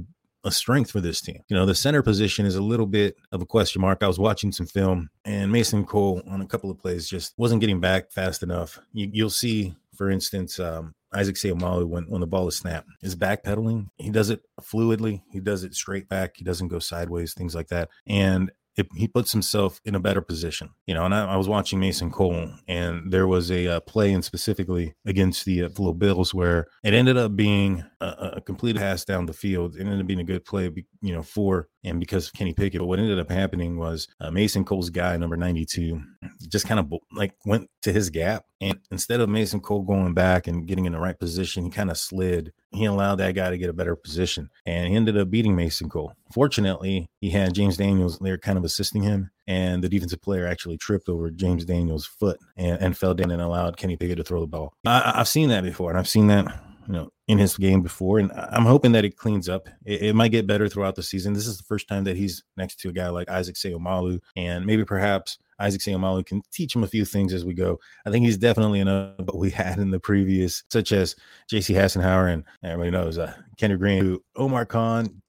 a 0.46 0.50
strength 0.52 0.92
for 0.92 1.00
this 1.00 1.20
team. 1.20 1.42
You 1.48 1.56
know, 1.56 1.66
the 1.66 1.74
center 1.74 2.02
position 2.02 2.46
is 2.46 2.54
a 2.54 2.62
little 2.62 2.86
bit 2.86 3.16
of 3.32 3.42
a 3.42 3.46
question 3.46 3.82
mark. 3.82 4.02
I 4.02 4.06
was 4.06 4.18
watching 4.18 4.52
some 4.52 4.66
film 4.66 5.10
and 5.24 5.50
Mason 5.50 5.84
Cole 5.84 6.22
on 6.28 6.40
a 6.40 6.46
couple 6.46 6.70
of 6.70 6.78
plays 6.78 7.08
just 7.08 7.34
wasn't 7.36 7.60
getting 7.60 7.80
back 7.80 8.12
fast 8.12 8.44
enough. 8.44 8.78
You, 8.92 9.24
will 9.24 9.30
see, 9.30 9.74
for 9.96 10.08
instance, 10.08 10.60
um, 10.60 10.94
Isaac 11.14 11.36
Seumalo 11.36 11.86
when, 11.86 12.04
when 12.04 12.20
the 12.20 12.26
ball 12.26 12.48
is 12.48 12.56
snapped 12.56 12.88
is 13.02 13.16
backpedaling. 13.16 13.86
He 13.96 14.10
does 14.10 14.30
it 14.30 14.42
fluidly. 14.60 15.22
He 15.30 15.40
does 15.40 15.64
it 15.64 15.74
straight 15.74 16.08
back. 16.08 16.36
He 16.36 16.44
doesn't 16.44 16.68
go 16.68 16.78
sideways, 16.78 17.34
things 17.34 17.54
like 17.54 17.68
that. 17.68 17.88
And 18.06 18.50
it, 18.76 18.88
he 18.94 19.08
puts 19.08 19.32
himself 19.32 19.80
in 19.84 19.94
a 19.94 20.00
better 20.00 20.20
position. 20.20 20.70
You 20.86 20.94
know, 20.94 21.04
and 21.04 21.14
I, 21.14 21.32
I 21.32 21.36
was 21.36 21.48
watching 21.48 21.80
Mason 21.80 22.10
Cole, 22.10 22.50
and 22.68 23.10
there 23.10 23.26
was 23.26 23.50
a 23.50 23.66
uh, 23.66 23.80
play, 23.80 24.12
and 24.12 24.24
specifically 24.24 24.94
against 25.04 25.44
the 25.44 25.64
uh, 25.64 25.68
Buffalo 25.68 25.92
Bills, 25.92 26.34
where 26.34 26.66
it 26.84 26.94
ended 26.94 27.16
up 27.16 27.36
being 27.36 27.84
a, 28.00 28.32
a, 28.36 28.40
complete 28.40 28.76
pass 28.76 29.04
down 29.04 29.26
the 29.26 29.32
field. 29.32 29.76
It 29.76 29.80
ended 29.80 30.00
up 30.00 30.06
being 30.06 30.20
a 30.20 30.24
good 30.24 30.44
play, 30.44 30.70
you 31.00 31.12
know, 31.14 31.22
for 31.22 31.68
and 31.84 32.00
because 32.00 32.26
of 32.26 32.32
Kenny 32.34 32.52
Pickett. 32.52 32.80
But 32.80 32.86
what 32.86 32.98
ended 32.98 33.18
up 33.18 33.30
happening 33.30 33.78
was 33.78 34.08
uh, 34.20 34.30
Mason 34.30 34.64
Cole's 34.64 34.90
guy, 34.90 35.16
number 35.16 35.36
92, 35.36 36.00
just 36.48 36.66
kind 36.66 36.80
of 36.80 36.92
like 37.12 37.34
went 37.44 37.70
to 37.82 37.92
his 37.92 38.10
gap. 38.10 38.44
And 38.60 38.78
instead 38.90 39.20
of 39.20 39.28
Mason 39.28 39.60
Cole 39.60 39.82
going 39.82 40.14
back 40.14 40.46
and 40.46 40.66
getting 40.66 40.86
in 40.86 40.92
the 40.92 40.98
right 40.98 41.18
position, 41.18 41.64
he 41.64 41.70
kind 41.70 41.90
of 41.90 41.98
slid. 41.98 42.52
He 42.76 42.84
allowed 42.84 43.16
that 43.16 43.34
guy 43.34 43.50
to 43.50 43.58
get 43.58 43.70
a 43.70 43.74
better 43.74 43.96
position 43.96 44.50
and 44.66 44.88
he 44.88 44.94
ended 44.94 45.16
up 45.16 45.30
beating 45.30 45.56
Mason 45.56 45.88
Cole. 45.88 46.12
Fortunately, 46.32 47.08
he 47.20 47.30
had 47.30 47.54
James 47.54 47.76
Daniels 47.76 48.18
there 48.18 48.38
kind 48.38 48.58
of 48.58 48.64
assisting 48.64 49.02
him. 49.02 49.30
And 49.48 49.82
the 49.82 49.88
defensive 49.88 50.20
player 50.20 50.46
actually 50.46 50.76
tripped 50.76 51.08
over 51.08 51.30
James 51.30 51.64
Daniels' 51.64 52.04
foot 52.04 52.40
and, 52.56 52.80
and 52.80 52.98
fell 52.98 53.14
down 53.14 53.30
and 53.30 53.40
allowed 53.40 53.76
Kenny 53.76 53.96
Pickett 53.96 54.18
to 54.18 54.24
throw 54.24 54.40
the 54.40 54.46
ball. 54.46 54.74
I, 54.84 55.12
I've 55.14 55.28
seen 55.28 55.48
that 55.50 55.62
before, 55.62 55.90
and 55.90 55.98
I've 55.98 56.08
seen 56.08 56.26
that 56.26 56.46
you 56.86 56.92
know 56.92 57.10
in 57.28 57.38
his 57.38 57.56
game 57.56 57.82
before, 57.82 58.18
and 58.18 58.32
I'm 58.32 58.64
hoping 58.64 58.92
that 58.92 59.04
it 59.04 59.16
cleans 59.16 59.48
up. 59.48 59.68
It, 59.84 60.02
it, 60.02 60.14
might 60.14 60.32
get 60.32 60.48
better 60.48 60.68
throughout 60.68 60.96
the 60.96 61.02
season. 61.02 61.32
This 61.32 61.46
is 61.46 61.58
the 61.58 61.64
first 61.64 61.88
time 61.88 62.04
that 62.04 62.16
he's 62.16 62.42
next 62.56 62.80
to 62.80 62.88
a 62.88 62.92
guy 62.92 63.08
like 63.08 63.28
Isaac 63.28 63.54
Seumalo, 63.54 64.20
and 64.34 64.66
maybe 64.66 64.84
perhaps 64.84 65.38
Isaac 65.58 65.80
Seumalo 65.80 66.24
can 66.24 66.42
teach 66.52 66.74
him 66.74 66.84
a 66.84 66.88
few 66.88 67.04
things 67.04 67.32
as 67.32 67.44
we 67.44 67.54
go. 67.54 67.78
I 68.06 68.10
think 68.10 68.24
he's 68.24 68.36
definitely 68.36 68.80
enough 68.80 69.14
what 69.18 69.38
we 69.38 69.50
had 69.50 69.78
in 69.78 69.90
the 69.90 70.00
previous, 70.00 70.64
such 70.70 70.92
as 70.92 71.16
J.C. 71.48 71.74
Hassenauer 71.74 72.32
and 72.32 72.44
everybody 72.62 72.90
knows 72.90 73.18
uh, 73.18 73.34
Kendrick 73.56 73.80
Green, 73.80 74.04
who 74.04 74.22
Omar 74.36 74.66
Khan. 74.66 75.22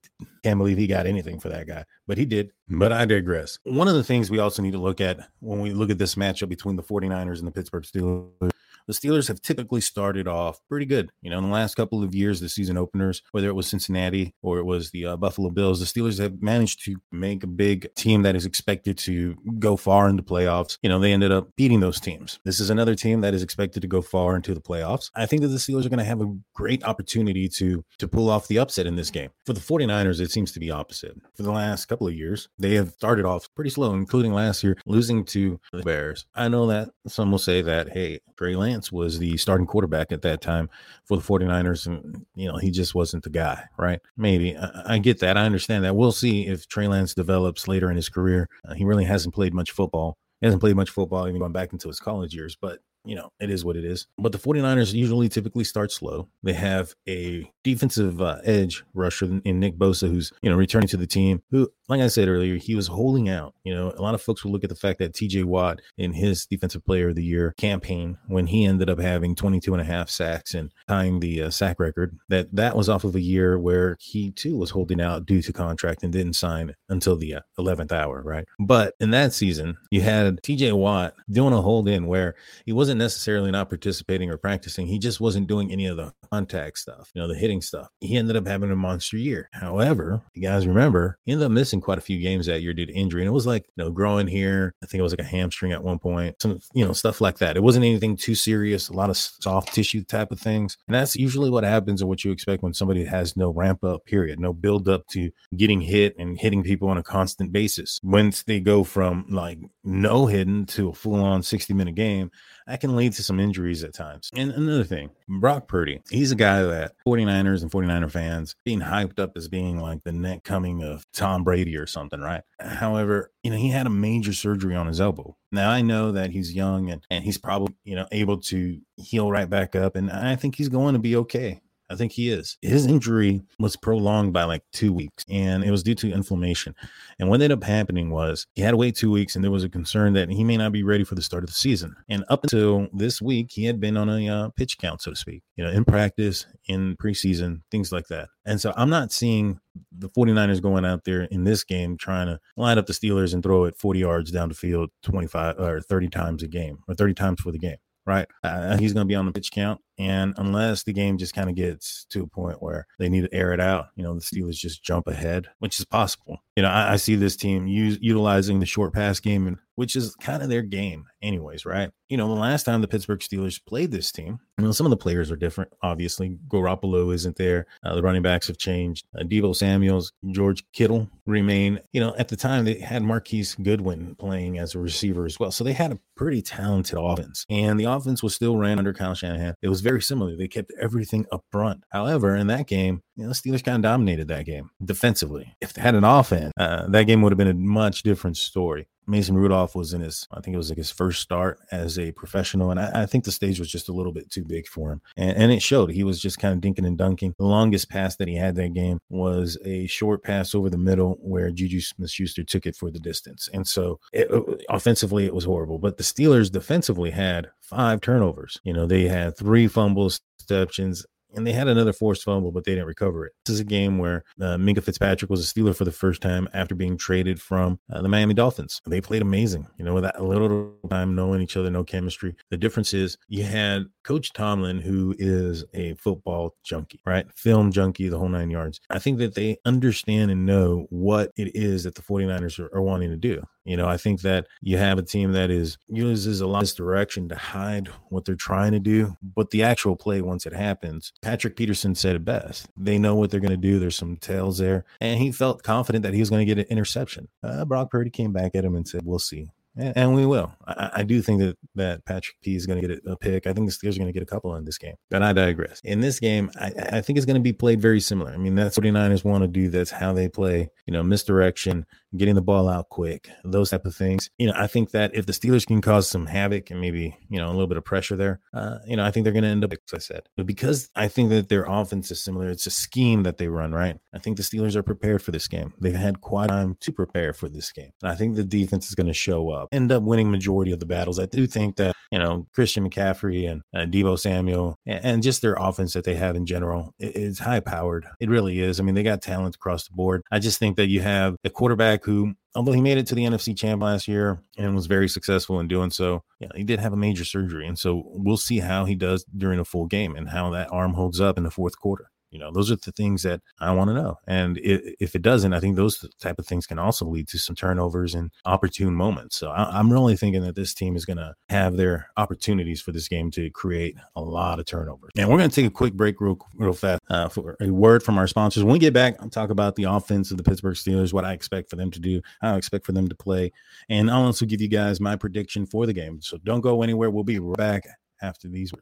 Can't 0.43 0.57
believe 0.57 0.77
he 0.77 0.87
got 0.87 1.05
anything 1.05 1.39
for 1.39 1.49
that 1.49 1.67
guy, 1.67 1.85
but 2.07 2.17
he 2.17 2.25
did. 2.25 2.51
But 2.69 2.91
I 2.91 3.05
digress. 3.05 3.59
One 3.65 3.87
of 3.87 3.93
the 3.93 4.03
things 4.03 4.31
we 4.31 4.39
also 4.39 4.63
need 4.63 4.71
to 4.71 4.79
look 4.79 4.99
at 4.99 5.19
when 5.41 5.61
we 5.61 5.71
look 5.71 5.91
at 5.91 5.99
this 5.99 6.15
matchup 6.15 6.49
between 6.49 6.75
the 6.75 6.81
49ers 6.81 7.37
and 7.37 7.47
the 7.47 7.51
Pittsburgh 7.51 7.83
Steelers 7.83 8.51
the 8.87 8.93
Steelers 8.93 9.27
have 9.27 9.41
typically 9.41 9.81
started 9.81 10.27
off 10.27 10.59
pretty 10.69 10.85
good. 10.85 11.11
You 11.21 11.29
know, 11.29 11.37
in 11.37 11.45
the 11.45 11.49
last 11.49 11.75
couple 11.75 12.03
of 12.03 12.15
years, 12.15 12.39
the 12.39 12.49
season 12.49 12.77
openers, 12.77 13.21
whether 13.31 13.47
it 13.47 13.55
was 13.55 13.67
Cincinnati 13.67 14.33
or 14.41 14.57
it 14.59 14.63
was 14.63 14.91
the 14.91 15.05
uh, 15.05 15.17
Buffalo 15.17 15.49
Bills, 15.49 15.79
the 15.79 15.85
Steelers 15.85 16.19
have 16.19 16.41
managed 16.41 16.83
to 16.85 16.95
make 17.11 17.43
a 17.43 17.47
big 17.47 17.93
team 17.95 18.23
that 18.23 18.35
is 18.35 18.45
expected 18.45 18.97
to 18.99 19.35
go 19.59 19.75
far 19.75 20.09
into 20.09 20.23
playoffs. 20.23 20.77
You 20.81 20.89
know, 20.89 20.99
they 20.99 21.13
ended 21.13 21.31
up 21.31 21.55
beating 21.55 21.79
those 21.79 21.99
teams. 21.99 22.39
This 22.45 22.59
is 22.59 22.69
another 22.69 22.95
team 22.95 23.21
that 23.21 23.33
is 23.33 23.43
expected 23.43 23.81
to 23.81 23.87
go 23.87 24.01
far 24.01 24.35
into 24.35 24.53
the 24.53 24.61
playoffs. 24.61 25.11
I 25.15 25.25
think 25.25 25.41
that 25.41 25.49
the 25.49 25.57
Steelers 25.57 25.85
are 25.85 25.89
going 25.89 25.99
to 25.99 26.05
have 26.05 26.21
a 26.21 26.33
great 26.53 26.83
opportunity 26.83 27.49
to 27.49 27.83
to 27.99 28.07
pull 28.07 28.29
off 28.29 28.47
the 28.47 28.59
upset 28.59 28.85
in 28.85 28.95
this 28.95 29.11
game. 29.11 29.29
For 29.45 29.53
the 29.53 29.59
49ers, 29.59 30.21
it 30.21 30.31
seems 30.31 30.51
to 30.53 30.59
be 30.59 30.71
opposite. 30.71 31.15
For 31.35 31.43
the 31.43 31.51
last 31.51 31.85
couple 31.85 32.07
of 32.07 32.13
years, 32.13 32.47
they 32.57 32.75
have 32.75 32.91
started 32.91 33.25
off 33.25 33.49
pretty 33.55 33.69
slow, 33.69 33.93
including 33.93 34.33
last 34.33 34.63
year 34.63 34.77
losing 34.85 35.25
to 35.25 35.59
the 35.73 35.83
Bears. 35.83 36.25
I 36.35 36.47
know 36.47 36.67
that 36.67 36.89
some 37.07 37.31
will 37.31 37.39
say 37.39 37.61
that, 37.61 37.89
hey, 37.89 38.19
Trey 38.37 38.55
Lance 38.55 38.76
was 38.91 39.19
the 39.19 39.37
starting 39.37 39.67
quarterback 39.67 40.11
at 40.11 40.21
that 40.21 40.41
time 40.41 40.69
for 41.05 41.17
the 41.17 41.23
49ers, 41.23 41.87
and, 41.87 42.25
you 42.35 42.47
know, 42.47 42.57
he 42.57 42.71
just 42.71 42.95
wasn't 42.95 43.23
the 43.23 43.29
guy, 43.29 43.63
right? 43.77 43.99
Maybe. 44.15 44.55
I, 44.57 44.95
I 44.95 44.97
get 44.99 45.19
that. 45.19 45.37
I 45.37 45.45
understand 45.45 45.83
that. 45.83 45.95
We'll 45.95 46.11
see 46.11 46.47
if 46.47 46.67
Trey 46.67 46.87
Lance 46.87 47.13
develops 47.13 47.67
later 47.67 47.89
in 47.89 47.95
his 47.95 48.09
career. 48.09 48.49
Uh, 48.67 48.73
he 48.73 48.85
really 48.85 49.05
hasn't 49.05 49.35
played 49.35 49.53
much 49.53 49.71
football. 49.71 50.17
He 50.41 50.47
hasn't 50.47 50.61
played 50.61 50.75
much 50.75 50.89
football 50.89 51.27
even 51.27 51.39
going 51.39 51.51
back 51.51 51.73
into 51.73 51.87
his 51.87 51.99
college 51.99 52.35
years, 52.35 52.55
but 52.59 52.79
you 53.07 53.15
know, 53.15 53.31
it 53.39 53.49
is 53.49 53.63
what 53.63 53.75
it 53.75 53.85
is. 53.85 54.07
But 54.17 54.31
the 54.31 54.37
49ers 54.37 54.93
usually 54.93 55.29
typically 55.29 55.63
start 55.63 55.91
slow. 55.91 56.27
They 56.43 56.53
have 56.53 56.93
a 57.07 57.49
defensive 57.63 58.21
uh, 58.21 58.39
edge 58.43 58.83
rusher 58.93 59.39
in 59.43 59.59
Nick 59.59 59.77
Bosa, 59.77 60.09
who's, 60.09 60.31
you 60.41 60.49
know, 60.49 60.55
returning 60.55 60.87
to 60.89 60.97
the 60.97 61.07
team, 61.07 61.41
who, 61.51 61.69
like 61.89 62.01
I 62.01 62.07
said 62.07 62.27
earlier, 62.27 62.57
he 62.57 62.75
was 62.75 62.87
holding 62.87 63.29
out. 63.29 63.53
You 63.63 63.73
know, 63.73 63.93
a 63.97 64.01
lot 64.01 64.13
of 64.13 64.21
folks 64.21 64.43
will 64.43 64.51
look 64.51 64.63
at 64.63 64.69
the 64.69 64.75
fact 64.75 64.99
that 64.99 65.13
TJ 65.13 65.45
Watt 65.45 65.81
in 65.97 66.13
his 66.13 66.45
defensive 66.45 66.85
player 66.85 67.09
of 67.09 67.15
the 67.15 67.23
year 67.23 67.53
campaign, 67.57 68.17
when 68.27 68.47
he 68.47 68.65
ended 68.65 68.89
up 68.89 68.99
having 68.99 69.35
22 69.35 69.73
and 69.73 69.81
a 69.81 69.85
half 69.85 70.09
sacks 70.09 70.53
and 70.53 70.71
tying 70.87 71.19
the 71.19 71.43
uh, 71.43 71.49
sack 71.49 71.79
record, 71.79 72.17
that 72.29 72.53
that 72.53 72.75
was 72.75 72.89
off 72.89 73.03
of 73.03 73.15
a 73.15 73.21
year 73.21 73.57
where 73.57 73.95
he 73.99 74.31
too 74.31 74.57
was 74.57 74.71
holding 74.71 74.99
out 74.99 75.25
due 75.25 75.41
to 75.41 75.53
contract 75.53 76.03
and 76.03 76.11
didn't 76.11 76.33
sign 76.33 76.75
until 76.89 77.15
the 77.15 77.35
uh, 77.35 77.41
11th 77.57 77.91
hour, 77.91 78.21
right? 78.21 78.47
But 78.59 78.95
in 78.99 79.11
that 79.11 79.33
season, 79.33 79.77
you 79.91 80.01
had 80.01 80.41
TJ 80.41 80.73
Watt 80.73 81.13
doing 81.29 81.53
a 81.53 81.61
hold 81.61 81.87
in 81.87 82.07
where 82.07 82.35
he 82.65 82.73
wasn't 82.73 82.96
wasn't 82.97 83.13
necessarily 83.13 83.51
not 83.51 83.69
participating 83.69 84.31
or 84.31 84.37
practicing. 84.37 84.87
He 84.87 84.97
just 84.97 85.19
wasn't 85.19 85.47
doing 85.47 85.71
any 85.71 85.85
of 85.85 85.97
the 85.97 86.13
contact 86.31 86.79
stuff, 86.79 87.11
you 87.13 87.21
know, 87.21 87.27
the 87.27 87.35
hitting 87.35 87.61
stuff. 87.61 87.87
He 87.99 88.17
ended 88.17 88.35
up 88.35 88.47
having 88.47 88.71
a 88.71 88.75
monster 88.75 89.17
year. 89.17 89.49
However, 89.53 90.21
you 90.33 90.41
guys 90.41 90.67
remember, 90.67 91.19
he 91.25 91.31
ended 91.31 91.45
up 91.45 91.51
missing 91.51 91.79
quite 91.79 91.99
a 91.99 92.01
few 92.01 92.19
games 92.19 92.47
that 92.47 92.61
year 92.61 92.73
due 92.73 92.87
to 92.87 92.93
injury. 92.93 93.21
And 93.21 93.27
it 93.27 93.33
was 93.33 93.45
like, 93.45 93.65
you 93.75 93.83
know, 93.83 93.91
growing 93.91 94.27
here. 94.27 94.73
I 94.83 94.87
think 94.87 94.99
it 94.99 95.03
was 95.03 95.13
like 95.13 95.25
a 95.25 95.29
hamstring 95.29 95.73
at 95.73 95.83
one 95.83 95.99
point, 95.99 96.41
some, 96.41 96.59
you 96.73 96.85
know, 96.85 96.93
stuff 96.93 97.21
like 97.21 97.37
that. 97.37 97.55
It 97.55 97.63
wasn't 97.63 97.85
anything 97.85 98.17
too 98.17 98.35
serious, 98.35 98.89
a 98.89 98.93
lot 98.93 99.11
of 99.11 99.17
soft 99.17 99.73
tissue 99.73 100.03
type 100.03 100.31
of 100.31 100.39
things. 100.39 100.77
And 100.87 100.95
that's 100.95 101.15
usually 101.15 101.51
what 101.51 101.63
happens 101.63 102.01
or 102.01 102.07
what 102.07 102.23
you 102.23 102.31
expect 102.31 102.63
when 102.63 102.73
somebody 102.73 103.05
has 103.05 103.37
no 103.37 103.51
ramp 103.51 103.83
up 103.83 104.05
period, 104.05 104.39
no 104.39 104.53
build 104.53 104.89
up 104.89 105.05
to 105.09 105.29
getting 105.55 105.81
hit 105.81 106.15
and 106.17 106.37
hitting 106.39 106.63
people 106.63 106.89
on 106.89 106.97
a 106.97 107.03
constant 107.03 107.51
basis. 107.51 107.99
Once 108.03 108.43
they 108.43 108.59
go 108.59 108.83
from 108.83 109.25
like 109.29 109.59
no 109.83 110.25
hitting 110.25 110.65
to 110.65 110.89
a 110.89 110.93
full 110.93 111.23
on 111.23 111.43
60 111.43 111.73
minute 111.73 111.95
game, 111.95 112.31
that 112.67 112.81
can 112.81 112.95
lead 112.95 113.13
to 113.13 113.23
some 113.23 113.39
injuries 113.39 113.83
at 113.83 113.93
times. 113.93 114.29
And 114.35 114.51
another 114.51 114.83
thing, 114.83 115.09
Brock 115.27 115.67
Purdy, 115.67 116.01
he's 116.09 116.31
a 116.31 116.35
guy 116.35 116.61
that 116.63 116.93
49ers 117.07 117.61
and 117.61 117.71
49er 117.71 118.11
fans 118.11 118.55
being 118.65 118.81
hyped 118.81 119.19
up 119.19 119.37
as 119.37 119.47
being 119.47 119.79
like 119.79 120.03
the 120.03 120.11
neck 120.11 120.43
coming 120.43 120.83
of 120.83 121.05
Tom 121.13 121.43
Brady 121.43 121.77
or 121.77 121.87
something, 121.87 122.19
right? 122.19 122.43
However, 122.59 123.31
you 123.43 123.51
know, 123.51 123.57
he 123.57 123.69
had 123.69 123.87
a 123.87 123.91
major 123.91 124.33
surgery 124.33 124.75
on 124.75 124.87
his 124.87 124.99
elbow. 124.99 125.35
Now 125.51 125.69
I 125.69 125.81
know 125.81 126.11
that 126.11 126.31
he's 126.31 126.53
young 126.53 126.89
and, 126.89 127.01
and 127.09 127.23
he's 127.23 127.37
probably, 127.37 127.73
you 127.83 127.95
know, 127.95 128.07
able 128.11 128.37
to 128.41 128.79
heal 128.97 129.31
right 129.31 129.49
back 129.49 129.75
up. 129.75 129.95
And 129.95 130.11
I 130.11 130.35
think 130.35 130.55
he's 130.55 130.69
going 130.69 130.93
to 130.93 130.99
be 130.99 131.15
okay. 131.15 131.61
I 131.89 131.95
think 131.95 132.11
he 132.11 132.29
is. 132.29 132.57
His 132.61 132.85
injury 132.85 133.41
was 133.59 133.75
prolonged 133.75 134.33
by 134.33 134.43
like 134.43 134.63
two 134.73 134.91
weeks 134.91 135.23
and 135.29 135.63
it 135.63 135.71
was 135.71 135.83
due 135.83 135.95
to 135.95 136.11
inflammation. 136.11 136.75
And 137.19 137.29
what 137.29 137.35
ended 137.35 137.51
up 137.51 137.63
happening 137.63 138.09
was 138.09 138.45
he 138.55 138.61
had 138.61 138.71
to 138.71 138.77
wait 138.77 138.95
two 138.95 139.11
weeks 139.11 139.35
and 139.35 139.43
there 139.43 139.51
was 139.51 139.63
a 139.63 139.69
concern 139.69 140.13
that 140.13 140.29
he 140.29 140.43
may 140.43 140.57
not 140.57 140.71
be 140.71 140.83
ready 140.83 141.03
for 141.03 141.15
the 141.15 141.21
start 141.21 141.43
of 141.43 141.49
the 141.49 141.55
season. 141.55 141.95
And 142.09 142.25
up 142.29 142.43
until 142.43 142.87
this 142.93 143.21
week, 143.21 143.51
he 143.51 143.65
had 143.65 143.79
been 143.79 143.97
on 143.97 144.09
a 144.09 144.27
uh, 144.29 144.49
pitch 144.49 144.77
count, 144.77 145.01
so 145.01 145.11
to 145.11 145.17
speak, 145.17 145.43
you 145.55 145.63
know, 145.63 145.71
in 145.71 145.85
practice, 145.85 146.45
in 146.67 146.97
preseason, 146.97 147.61
things 147.71 147.91
like 147.91 148.07
that. 148.07 148.29
And 148.45 148.59
so 148.59 148.73
I'm 148.75 148.89
not 148.89 149.11
seeing 149.11 149.59
the 149.91 150.09
49ers 150.09 150.61
going 150.61 150.85
out 150.85 151.05
there 151.05 151.23
in 151.23 151.43
this 151.43 151.63
game 151.63 151.97
trying 151.97 152.27
to 152.27 152.39
line 152.55 152.77
up 152.77 152.87
the 152.87 152.93
Steelers 152.93 153.33
and 153.33 153.43
throw 153.43 153.65
it 153.65 153.77
40 153.77 153.99
yards 153.99 154.31
down 154.31 154.49
the 154.49 154.55
field 154.55 154.89
25 155.03 155.59
or 155.59 155.81
30 155.81 156.09
times 156.09 156.43
a 156.43 156.47
game 156.47 156.79
or 156.87 156.95
30 156.95 157.13
times 157.13 157.41
for 157.41 157.51
the 157.51 157.59
game 157.59 157.77
right? 158.07 158.25
Uh, 158.41 158.77
he's 158.77 158.93
going 158.93 159.05
to 159.05 159.07
be 159.07 159.15
on 159.15 159.25
the 159.25 159.31
pitch 159.33 159.51
count. 159.51 159.81
And 159.97 160.33
unless 160.37 160.83
the 160.83 160.93
game 160.93 161.17
just 161.17 161.33
kind 161.33 161.49
of 161.49 161.55
gets 161.55 162.05
to 162.11 162.23
a 162.23 162.27
point 162.27 162.61
where 162.61 162.85
they 162.99 163.09
need 163.09 163.21
to 163.21 163.33
air 163.33 163.53
it 163.53 163.59
out, 163.59 163.87
you 163.95 164.03
know, 164.03 164.13
the 164.13 164.21
Steelers 164.21 164.55
just 164.55 164.83
jump 164.83 165.07
ahead, 165.07 165.47
which 165.59 165.79
is 165.79 165.85
possible. 165.85 166.37
You 166.55 166.63
know, 166.63 166.69
I, 166.69 166.93
I 166.93 166.95
see 166.97 167.15
this 167.15 167.35
team 167.35 167.67
use, 167.67 167.97
utilizing 168.01 168.59
the 168.59 168.65
short 168.65 168.93
pass 168.93 169.19
game, 169.19 169.47
and 169.47 169.57
which 169.75 169.95
is 169.95 170.15
kind 170.15 170.41
of 170.41 170.49
their 170.49 170.63
game, 170.63 171.05
anyways, 171.21 171.63
right? 171.63 171.91
You 172.09 172.17
know, 172.17 172.27
the 172.27 172.39
last 172.39 172.63
time 172.63 172.81
the 172.81 172.87
Pittsburgh 172.87 173.19
Steelers 173.19 173.63
played 173.63 173.91
this 173.91 174.11
team, 174.11 174.39
you 174.57 174.65
know, 174.65 174.71
some 174.71 174.87
of 174.87 174.89
the 174.89 174.97
players 174.97 175.29
are 175.29 175.35
different. 175.35 175.71
Obviously, 175.83 176.39
Garoppolo 176.47 177.13
isn't 177.13 177.35
there. 177.35 177.67
Uh, 177.83 177.93
the 177.93 178.01
running 178.01 178.23
backs 178.23 178.47
have 178.47 178.57
changed. 178.57 179.05
Uh, 179.15 179.21
Deebo 179.21 179.55
Samuel's, 179.55 180.13
George 180.31 180.63
Kittle 180.73 181.07
remain. 181.27 181.79
You 181.91 182.01
know, 182.01 182.15
at 182.17 182.29
the 182.29 182.35
time 182.35 182.65
they 182.65 182.79
had 182.79 183.03
Marquise 183.03 183.53
Goodwin 183.53 184.15
playing 184.15 184.57
as 184.57 184.73
a 184.73 184.79
receiver 184.79 185.27
as 185.27 185.39
well, 185.39 185.51
so 185.51 185.63
they 185.63 185.73
had 185.73 185.91
a 185.91 185.99
pretty 186.15 186.41
talented 186.41 186.97
offense, 186.97 187.45
and 187.47 187.79
the 187.79 187.85
offense 187.85 188.23
was 188.23 188.33
still 188.33 188.57
ran 188.57 188.79
under 188.79 188.93
Kyle 188.93 189.13
Shanahan. 189.13 189.53
It 189.61 189.69
was 189.69 189.81
very 189.87 190.01
similar. 190.01 190.35
They 190.35 190.47
kept 190.47 190.71
everything 190.79 191.25
up 191.31 191.43
front. 191.51 191.83
However, 191.89 192.35
in 192.35 192.47
that 192.47 192.67
game, 192.67 193.01
you 193.15 193.23
know, 193.23 193.29
the 193.29 193.35
Steelers 193.35 193.63
kind 193.63 193.77
of 193.77 193.81
dominated 193.81 194.27
that 194.27 194.45
game 194.45 194.69
defensively. 194.83 195.55
If 195.61 195.73
they 195.73 195.81
had 195.81 195.95
an 195.95 196.03
offense, 196.03 196.51
uh, 196.57 196.87
that 196.89 197.03
game 197.03 197.21
would 197.21 197.31
have 197.31 197.37
been 197.37 197.47
a 197.47 197.53
much 197.53 198.03
different 198.03 198.37
story. 198.37 198.87
Mason 199.07 199.37
Rudolph 199.37 199.75
was 199.75 199.93
in 199.93 200.01
his, 200.01 200.27
I 200.31 200.41
think 200.41 200.53
it 200.53 200.57
was 200.57 200.69
like 200.69 200.77
his 200.77 200.91
first 200.91 201.21
start 201.21 201.59
as 201.71 201.97
a 201.97 202.11
professional. 202.11 202.71
And 202.71 202.79
I, 202.79 203.03
I 203.03 203.05
think 203.05 203.23
the 203.23 203.31
stage 203.31 203.59
was 203.59 203.71
just 203.71 203.89
a 203.89 203.93
little 203.93 204.11
bit 204.11 204.29
too 204.29 204.43
big 204.43 204.67
for 204.67 204.91
him. 204.91 205.01
And, 205.15 205.37
and, 205.37 205.51
it 205.51 205.61
showed. 205.61 205.91
He 205.91 206.03
was 206.03 206.19
just 206.19 206.39
kind 206.39 206.53
of 206.53 206.61
dinking 206.61 206.85
and 206.85 206.97
dunking. 206.97 207.33
The 207.37 207.45
longest 207.45 207.89
pass 207.89 208.17
that 208.17 208.27
he 208.27 208.35
had 208.35 208.55
that 208.55 208.73
game 208.73 208.99
was 209.09 209.57
a 209.63 209.87
short 209.87 210.23
pass 210.23 210.53
over 210.53 210.69
the 210.69 210.77
middle 210.77 211.17
where 211.21 211.49
Juju 211.51 211.79
Smith 211.79 212.11
Schuster 212.11 212.43
took 212.43 212.65
it 212.65 212.75
for 212.75 212.91
the 212.91 212.99
distance. 212.99 213.49
And 213.53 213.65
so 213.65 213.99
it, 214.11 214.29
uh, 214.29 214.41
offensively, 214.69 215.25
it 215.25 215.33
was 215.33 215.45
horrible. 215.45 215.79
But 215.79 215.97
the 215.97 216.03
Steelers 216.03 216.51
defensively 216.51 217.11
had 217.11 217.49
five 217.61 218.01
turnovers. 218.01 218.59
You 218.63 218.73
know, 218.73 218.85
they 218.85 219.07
had 219.07 219.37
three 219.37 219.67
fumbles, 219.67 220.19
interceptions, 220.47 221.05
and 221.37 221.45
they 221.45 221.53
had 221.53 221.67
another 221.67 221.93
forced 221.93 222.23
fumble, 222.23 222.51
but 222.51 222.65
they 222.65 222.71
didn't 222.71 222.87
recover 222.87 223.25
it. 223.25 223.33
This 223.45 223.53
is 223.53 223.59
a 223.59 223.65
game 223.65 223.97
where 223.97 224.23
uh, 224.41 224.57
Minkah 224.57 224.83
Fitzpatrick 224.83 225.29
was 225.29 225.49
a 225.49 225.53
Steeler 225.53 225.75
for 225.75 225.85
the 225.85 225.91
first 225.91 226.21
time 226.21 226.49
after 226.53 226.75
being 226.75 226.97
traded 226.97 227.39
from 227.39 227.79
uh, 227.93 228.01
the 228.01 228.09
Miami 228.09 228.33
Dolphins. 228.33 228.81
They 228.87 228.99
played 228.99 229.21
amazing, 229.21 229.67
you 229.77 229.85
know, 229.85 229.93
with 229.93 230.03
that 230.03 230.21
little 230.21 230.73
time 230.89 231.15
knowing 231.15 231.41
each 231.41 231.55
other, 231.55 231.69
no 231.69 231.83
chemistry. 231.83 232.35
The 232.49 232.57
difference 232.57 232.93
is 232.93 233.17
you 233.27 233.43
had 233.43 233.85
Coach 234.03 234.33
Tomlin, 234.33 234.81
who 234.81 235.15
is 235.19 235.63
a 235.73 235.93
football 235.95 236.55
junkie, 236.63 236.99
right? 237.05 237.25
Film 237.33 237.71
junkie, 237.71 238.09
the 238.09 238.17
whole 238.17 238.29
nine 238.29 238.49
yards. 238.49 238.81
I 238.89 238.99
think 238.99 239.19
that 239.19 239.35
they 239.35 239.57
understand 239.65 240.31
and 240.31 240.45
know 240.45 240.87
what 240.89 241.31
it 241.37 241.55
is 241.55 241.83
that 241.83 241.95
the 241.95 242.01
49ers 242.01 242.59
are, 242.59 242.75
are 242.75 242.81
wanting 242.81 243.11
to 243.11 243.17
do. 243.17 243.43
You 243.67 243.75
know, 243.75 243.87
I 243.87 243.97
think 243.97 244.21
that 244.21 244.47
you 244.61 244.77
have 244.77 244.97
a 244.97 245.03
team 245.03 245.33
that 245.33 245.51
is 245.51 245.77
uses 245.89 246.39
a 246.39 246.47
lot 246.47 246.63
of 246.63 246.75
direction 246.75 247.27
to 247.29 247.35
hide 247.35 247.89
what 248.09 248.23
they're 248.23 248.35
trying 248.35 248.71
to 248.71 248.79
do, 248.79 249.17
but 249.35 249.51
the 249.51 249.63
actual 249.63 249.97
play 249.97 250.21
once 250.21 250.45
it 250.45 250.53
happens, 250.53 251.11
Patrick 251.21 251.57
Peterson 251.57 251.93
said 251.93 252.15
it 252.15 252.23
best. 252.23 252.69
They 252.77 252.97
know 252.97 253.15
what 253.15 253.29
they're 253.29 253.41
going 253.41 253.51
to 253.51 253.57
do. 253.57 253.77
There's 253.77 253.97
some 253.97 254.15
tails 254.15 254.57
there, 254.57 254.85
and 255.01 255.19
he 255.19 255.33
felt 255.33 255.63
confident 255.63 256.03
that 256.03 256.13
he 256.13 256.21
was 256.21 256.29
going 256.29 256.47
to 256.47 256.55
get 256.55 256.65
an 256.65 256.71
interception. 256.71 257.27
Uh, 257.43 257.65
Brock 257.65 257.91
Purdy 257.91 258.09
came 258.09 258.31
back 258.31 258.55
at 258.55 258.63
him 258.63 258.75
and 258.75 258.87
said, 258.87 259.01
"We'll 259.03 259.19
see." 259.19 259.49
and 259.77 260.15
we 260.15 260.25
will. 260.25 260.51
I, 260.65 260.91
I, 260.95 261.03
do 261.03 261.21
think 261.21 261.39
that 261.39 261.57
that 261.75 262.05
Patrick 262.05 262.37
P 262.41 262.55
is 262.55 262.65
going 262.65 262.81
to 262.81 262.87
get 262.87 262.99
a, 263.05 263.15
pick. 263.15 263.47
I 263.47 263.53
think 263.53 263.69
the 263.69 263.73
Steelers 263.73 263.95
are 263.95 263.99
going 263.99 264.07
to 264.07 264.13
get 264.13 264.23
a 264.23 264.27
couple 264.27 264.55
in 264.55 264.65
this 264.65 264.77
game, 264.77 264.95
but 265.09 265.21
I 265.21 265.33
digress. 265.33 265.81
In 265.83 266.01
this 266.01 266.19
game, 266.19 266.49
I, 266.59 266.71
I 266.93 267.01
think 267.01 267.17
it's 267.17 267.25
going 267.25 267.35
to 267.35 267.41
be 267.41 267.53
played 267.53 267.81
very 267.81 267.99
similar. 267.99 268.31
I 268.31 268.37
mean, 268.37 268.55
that's 268.55 268.77
what 268.77 268.85
49ers 268.85 269.23
want 269.23 269.43
to 269.43 269.47
do. 269.47 269.69
That's 269.69 269.91
how 269.91 270.13
they 270.13 270.27
play. 270.27 270.69
You 270.85 270.93
know, 270.93 271.03
misdirection, 271.03 271.85
getting 272.15 272.35
the 272.35 272.41
ball 272.41 272.69
out 272.69 272.89
quick, 272.89 273.29
those 273.43 273.69
type 273.69 273.85
of 273.85 273.95
things. 273.95 274.29
You 274.37 274.47
know, 274.47 274.53
I 274.55 274.67
think 274.67 274.91
that 274.91 275.13
if 275.13 275.25
the 275.25 275.33
Steelers 275.33 275.65
can 275.65 275.81
cause 275.81 276.07
some 276.07 276.25
havoc 276.25 276.71
and 276.71 276.79
maybe 276.79 277.17
you 277.29 277.37
know 277.39 277.47
a 277.47 277.51
little 277.51 277.67
bit 277.67 277.77
of 277.77 277.85
pressure 277.85 278.15
there, 278.15 278.39
uh, 278.53 278.77
you 278.85 278.95
know, 278.95 279.03
I 279.03 279.11
think 279.11 279.23
they're 279.23 279.33
going 279.33 279.43
to 279.43 279.49
end 279.49 279.63
up. 279.63 279.73
As 279.73 279.93
I 279.93 279.97
said, 279.99 280.29
but 280.35 280.45
because 280.45 280.89
I 280.95 281.07
think 281.07 281.29
that 281.29 281.49
their 281.49 281.65
offense 281.65 282.11
is 282.11 282.23
similar, 282.23 282.49
it's 282.49 282.65
a 282.65 282.71
scheme 282.71 283.23
that 283.23 283.37
they 283.37 283.47
run. 283.47 283.73
Right. 283.73 283.97
I 284.13 284.19
think 284.19 284.37
the 284.37 284.43
Steelers 284.43 284.75
are 284.75 284.83
prepared 284.83 285.21
for 285.21 285.31
this 285.31 285.47
game. 285.47 285.73
They've 285.79 285.93
had 285.93 286.21
quite 286.21 286.49
time 286.49 286.77
to 286.79 286.91
prepare 286.91 287.33
for 287.33 287.49
this 287.49 287.71
game, 287.71 287.91
and 288.01 288.11
I 288.11 288.15
think 288.15 288.35
the 288.35 288.43
defense 288.43 288.87
is 288.87 288.95
going 288.95 289.07
to 289.07 289.13
show 289.13 289.49
up. 289.49 289.69
end 289.71 289.91
up 289.91 290.03
winning 290.03 290.31
majority 290.31 290.71
of 290.71 290.79
the 290.79 290.85
battles. 290.85 291.19
I 291.19 291.25
do 291.25 291.47
think 291.47 291.75
that 291.77 291.95
you 292.11 292.19
know 292.19 292.47
Christian 292.53 292.89
McCaffrey 292.89 293.49
and 293.49 293.61
uh, 293.73 293.89
Deebo 293.89 294.17
Samuel 294.17 294.77
and, 294.85 295.05
and, 295.05 295.23
just 295.23 295.41
their 295.41 295.55
offense 295.55 295.93
that 295.93 296.05
they 296.05 296.15
have 296.15 296.35
in 296.35 296.45
general 296.45 296.93
is 296.99 297.39
high 297.39 297.59
powered. 297.59 298.05
It 298.19 298.29
really 298.29 298.59
is. 298.59 298.79
I 298.79 298.83
mean, 298.83 298.95
they 298.95 299.03
got 299.03 299.21
talent 299.21 299.55
across 299.55 299.87
the 299.87 299.95
board. 299.95 300.21
I 300.31 300.39
just 300.39 300.59
think 300.59 300.77
that 300.77 300.87
you 300.87 301.01
have 301.01 301.35
a 301.43 301.49
quarterback 301.49 301.96
who 302.03 302.33
although 302.55 302.71
he 302.71 302.81
made 302.81 302.97
it 302.97 303.05
to 303.07 303.15
the 303.15 303.23
NFC 303.23 303.55
champ 303.55 303.81
last 303.81 304.07
year 304.07 304.41
and 304.57 304.75
was 304.75 304.87
very 304.87 305.07
successful 305.07 305.59
in 305.59 305.67
doing 305.67 305.91
so, 305.91 306.23
yeah, 306.39 306.49
he 306.55 306.63
did 306.63 306.79
have 306.79 306.91
a 306.91 306.97
major 306.97 307.23
surgery. 307.23 307.67
And 307.67 307.77
so 307.77 308.03
we'll 308.07 308.37
see 308.37 308.59
how 308.59 308.85
he 308.85 308.95
does 308.95 309.23
during 309.25 309.59
a 309.59 309.65
full 309.65 309.85
game 309.85 310.15
and 310.15 310.29
how 310.29 310.49
that 310.51 310.71
arm 310.71 310.93
holds 310.93 311.21
up 311.21 311.37
in 311.37 311.43
the 311.43 311.51
fourth 311.51 311.77
quarter. 311.77 312.09
You 312.31 312.39
know, 312.39 312.51
those 312.51 312.71
are 312.71 312.75
the 312.75 312.91
things 312.91 313.23
that 313.23 313.41
I 313.59 313.71
want 313.71 313.89
to 313.89 313.93
know. 313.93 314.17
And 314.27 314.57
it, 314.57 314.95
if 314.99 315.15
it 315.15 315.21
doesn't, 315.21 315.53
I 315.53 315.59
think 315.59 315.75
those 315.75 316.05
type 316.19 316.39
of 316.39 316.45
things 316.45 316.67
can 316.67 316.79
also 316.79 317.05
lead 317.05 317.27
to 317.29 317.37
some 317.37 317.55
turnovers 317.55 318.15
and 318.15 318.31
opportune 318.45 318.93
moments. 318.93 319.37
So 319.37 319.49
I, 319.49 319.79
am 319.79 319.91
really 319.91 320.15
thinking 320.17 320.41
that 320.41 320.55
this 320.55 320.73
team 320.73 320.95
is 320.95 321.05
going 321.05 321.17
to 321.17 321.33
have 321.49 321.77
their 321.77 322.09
opportunities 322.17 322.81
for 322.81 322.91
this 322.91 323.07
game 323.07 323.31
to 323.31 323.49
create 323.51 323.95
a 324.15 324.21
lot 324.21 324.59
of 324.59 324.65
turnovers. 324.65 325.11
And 325.17 325.29
we're 325.29 325.37
going 325.37 325.49
to 325.49 325.55
take 325.55 325.65
a 325.65 325.73
quick 325.73 325.93
break 325.93 326.19
real, 326.19 326.37
real 326.55 326.73
fast 326.73 327.01
uh, 327.09 327.29
for 327.29 327.55
a 327.61 327.69
word 327.69 328.03
from 328.03 328.17
our 328.17 328.27
sponsors. 328.27 328.63
When 328.63 328.73
we 328.73 328.79
get 328.79 328.93
back, 328.93 329.15
I'll 329.19 329.29
talk 329.29 329.49
about 329.49 329.75
the 329.75 329.85
offense 329.85 330.31
of 330.31 330.37
the 330.37 330.43
Pittsburgh 330.43 330.75
Steelers, 330.75 331.13
what 331.13 331.25
I 331.25 331.33
expect 331.33 331.69
for 331.69 331.77
them 331.77 331.91
to 331.91 331.99
do, 331.99 332.21
how 332.41 332.55
I 332.55 332.57
expect 332.57 332.85
for 332.85 332.91
them 332.91 333.07
to 333.07 333.15
play. 333.15 333.51
And 333.89 334.11
I'll 334.11 334.25
also 334.25 334.45
give 334.45 334.61
you 334.61 334.67
guys 334.67 334.99
my 334.99 335.15
prediction 335.15 335.65
for 335.65 335.85
the 335.85 335.93
game. 335.93 336.21
So 336.21 336.37
don't 336.39 336.61
go 336.61 336.81
anywhere. 336.81 337.09
We'll 337.09 337.23
be 337.23 337.39
back 337.39 337.87
after 338.21 338.47
these 338.47 338.73